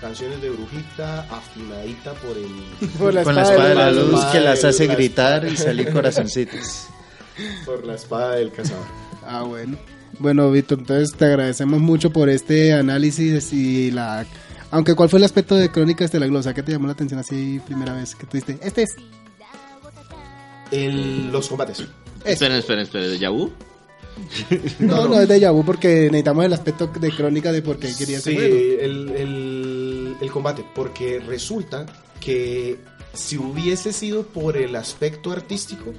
[0.00, 2.88] Canciones de brujita, afinadita por el...
[2.98, 4.10] Por Con la espada de la luz.
[4.10, 6.88] luz que las hace La- gritar y salir corazoncitos.
[7.64, 8.84] por la espada del cazador.
[9.26, 9.78] Ah, bueno.
[10.18, 14.26] Bueno, Víctor, entonces te agradecemos mucho por este análisis y la...
[14.70, 16.52] Aunque, ¿cuál fue el aspecto de Crónicas de la Glosa?
[16.52, 18.58] ¿Qué te llamó la atención así primera vez que tuviste?
[18.62, 18.90] Este es...
[20.70, 21.84] El- los combates.
[22.24, 23.10] Esperen, esperen, esperen.
[23.10, 23.18] ¿De
[24.48, 24.86] Yabu?
[24.86, 28.20] No, no, es de Yabu porque necesitamos el aspecto de Crónica de por qué quería
[28.20, 31.86] Sí, el, el- el combate, porque resulta
[32.20, 32.78] que
[33.12, 35.92] si hubiese sido por el aspecto artístico,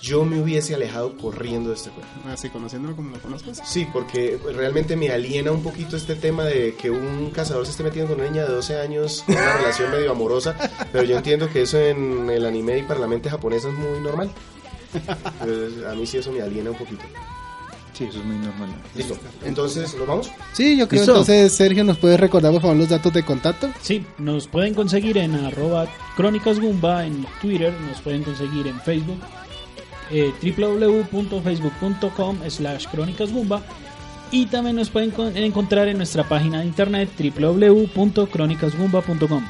[0.00, 2.06] yo me hubiese alejado corriendo de este juego.
[2.30, 3.50] Así, conociéndolo como lo conozco.
[3.64, 7.82] Sí, porque realmente me aliena un poquito este tema de que un cazador se esté
[7.82, 10.54] metiendo con una niña de 12 años, con una relación medio amorosa,
[10.92, 14.00] pero yo entiendo que eso en el anime y para la mente japonesa es muy
[14.00, 14.30] normal.
[15.40, 17.02] Entonces, a mí sí eso me aliena un poquito.
[17.96, 18.68] Sí, eso es muy normal.
[18.94, 19.16] Listo.
[19.44, 20.30] Entonces, ¿nos vamos?
[20.52, 21.12] Sí, yo creo ¿Listo?
[21.12, 23.70] entonces, Sergio, ¿nos puedes recordar por favor los datos de contacto?
[23.80, 25.86] Sí, nos pueden conseguir en arroba
[26.16, 29.18] Crónicas Gumba en Twitter, nos pueden conseguir en Facebook,
[30.10, 33.30] eh, www.facebook.com slash Crónicas
[34.30, 39.44] y también nos pueden con- encontrar en nuestra página de internet www.crónicasgumba.com.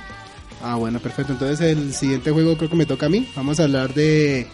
[0.62, 1.32] Ah, bueno, perfecto.
[1.32, 3.28] Entonces el siguiente juego creo que me toca a mí.
[3.34, 4.47] Vamos a hablar de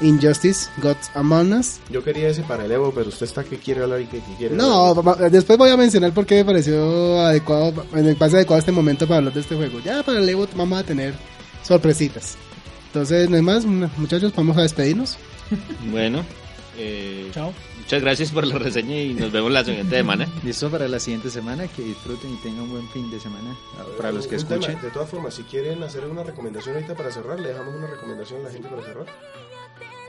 [0.00, 1.78] Injustice, Gods Among Us.
[1.90, 4.34] Yo quería ese para el Evo, pero usted está que quiere hablar y que que
[4.38, 5.30] quiere No, hablar.
[5.30, 9.18] después voy a mencionar por qué me pareció adecuado, me parece adecuado este momento para
[9.18, 9.78] hablar de este juego.
[9.84, 11.14] Ya para el Evo vamos a tener
[11.62, 12.36] sorpresitas.
[12.86, 15.16] Entonces, no hay más, muchachos, vamos a despedirnos.
[15.90, 16.24] Bueno,
[16.78, 17.52] eh, Chao.
[17.80, 20.26] muchas gracias por la reseña y nos vemos la siguiente semana.
[20.44, 23.56] Listo para la siguiente semana, que disfruten y tengan un buen fin de semana.
[23.96, 24.80] Para los que Un tema, escuchen.
[24.82, 28.40] de todas formas, si quieren hacer una recomendación ahorita para cerrar, le dejamos una recomendación
[28.40, 29.06] a la gente para cerrar.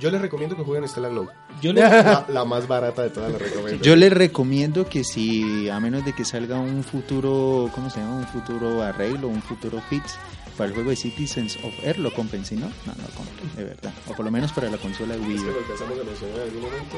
[0.01, 1.27] Yo les recomiendo que jueguen Stella Glow.
[1.61, 3.85] Yo les, La, la más barata de todas las recomendaciones.
[3.85, 8.15] Yo les recomiendo que si, a menos de que salga un futuro, ¿cómo se llama?
[8.17, 10.15] Un futuro arreglo, un futuro fix
[10.57, 12.43] para el juego de Citizens of Air, lo compren.
[12.45, 13.93] Si no, no, no compren, de verdad.
[14.07, 16.35] O por lo menos para la consola de Wii Es que lo empezamos a mencionar
[16.35, 16.97] en algún momento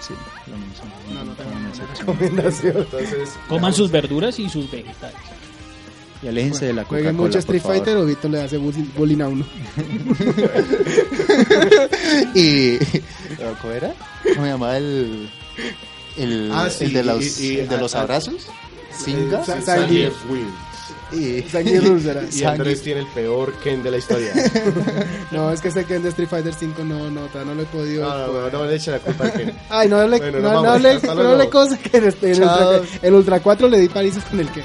[0.00, 0.14] Sí,
[0.50, 0.90] lo menciono.
[1.12, 1.92] No, no tengo ninguna mensaje.
[1.94, 2.76] y recomendación.
[2.78, 5.16] Entonces, coman sus verduras y sus vegetales.
[6.22, 7.60] Y aléjense de la Coca-Cola, Jueguen mucho Street.
[7.60, 9.44] Fighter o Víctor le hace bullying bullying a uno.
[12.34, 12.78] y
[13.60, 13.92] ¿cómo era?
[14.22, 15.28] ¿Cómo se llamaba el
[16.16, 18.46] el, Ah, sí, el de y- los y- el de ah, los ah, abrazos?
[18.96, 19.42] Singa
[19.90, 20.08] y.
[21.12, 24.32] Y Andrés tiene el peor Ken de la historia.
[25.30, 28.08] No, es que este Ken de Street Fighter 5 no, no, no lo he podido.
[28.08, 29.52] No, no, no, no le eche la culpa a Ken.
[29.68, 30.82] Ay, no hable, Bueno, no, no vamos.
[30.82, 31.30] no luego.
[31.32, 32.32] hable cosas que en este-
[33.02, 34.64] en ultra, 4 le di palizas con el Ken.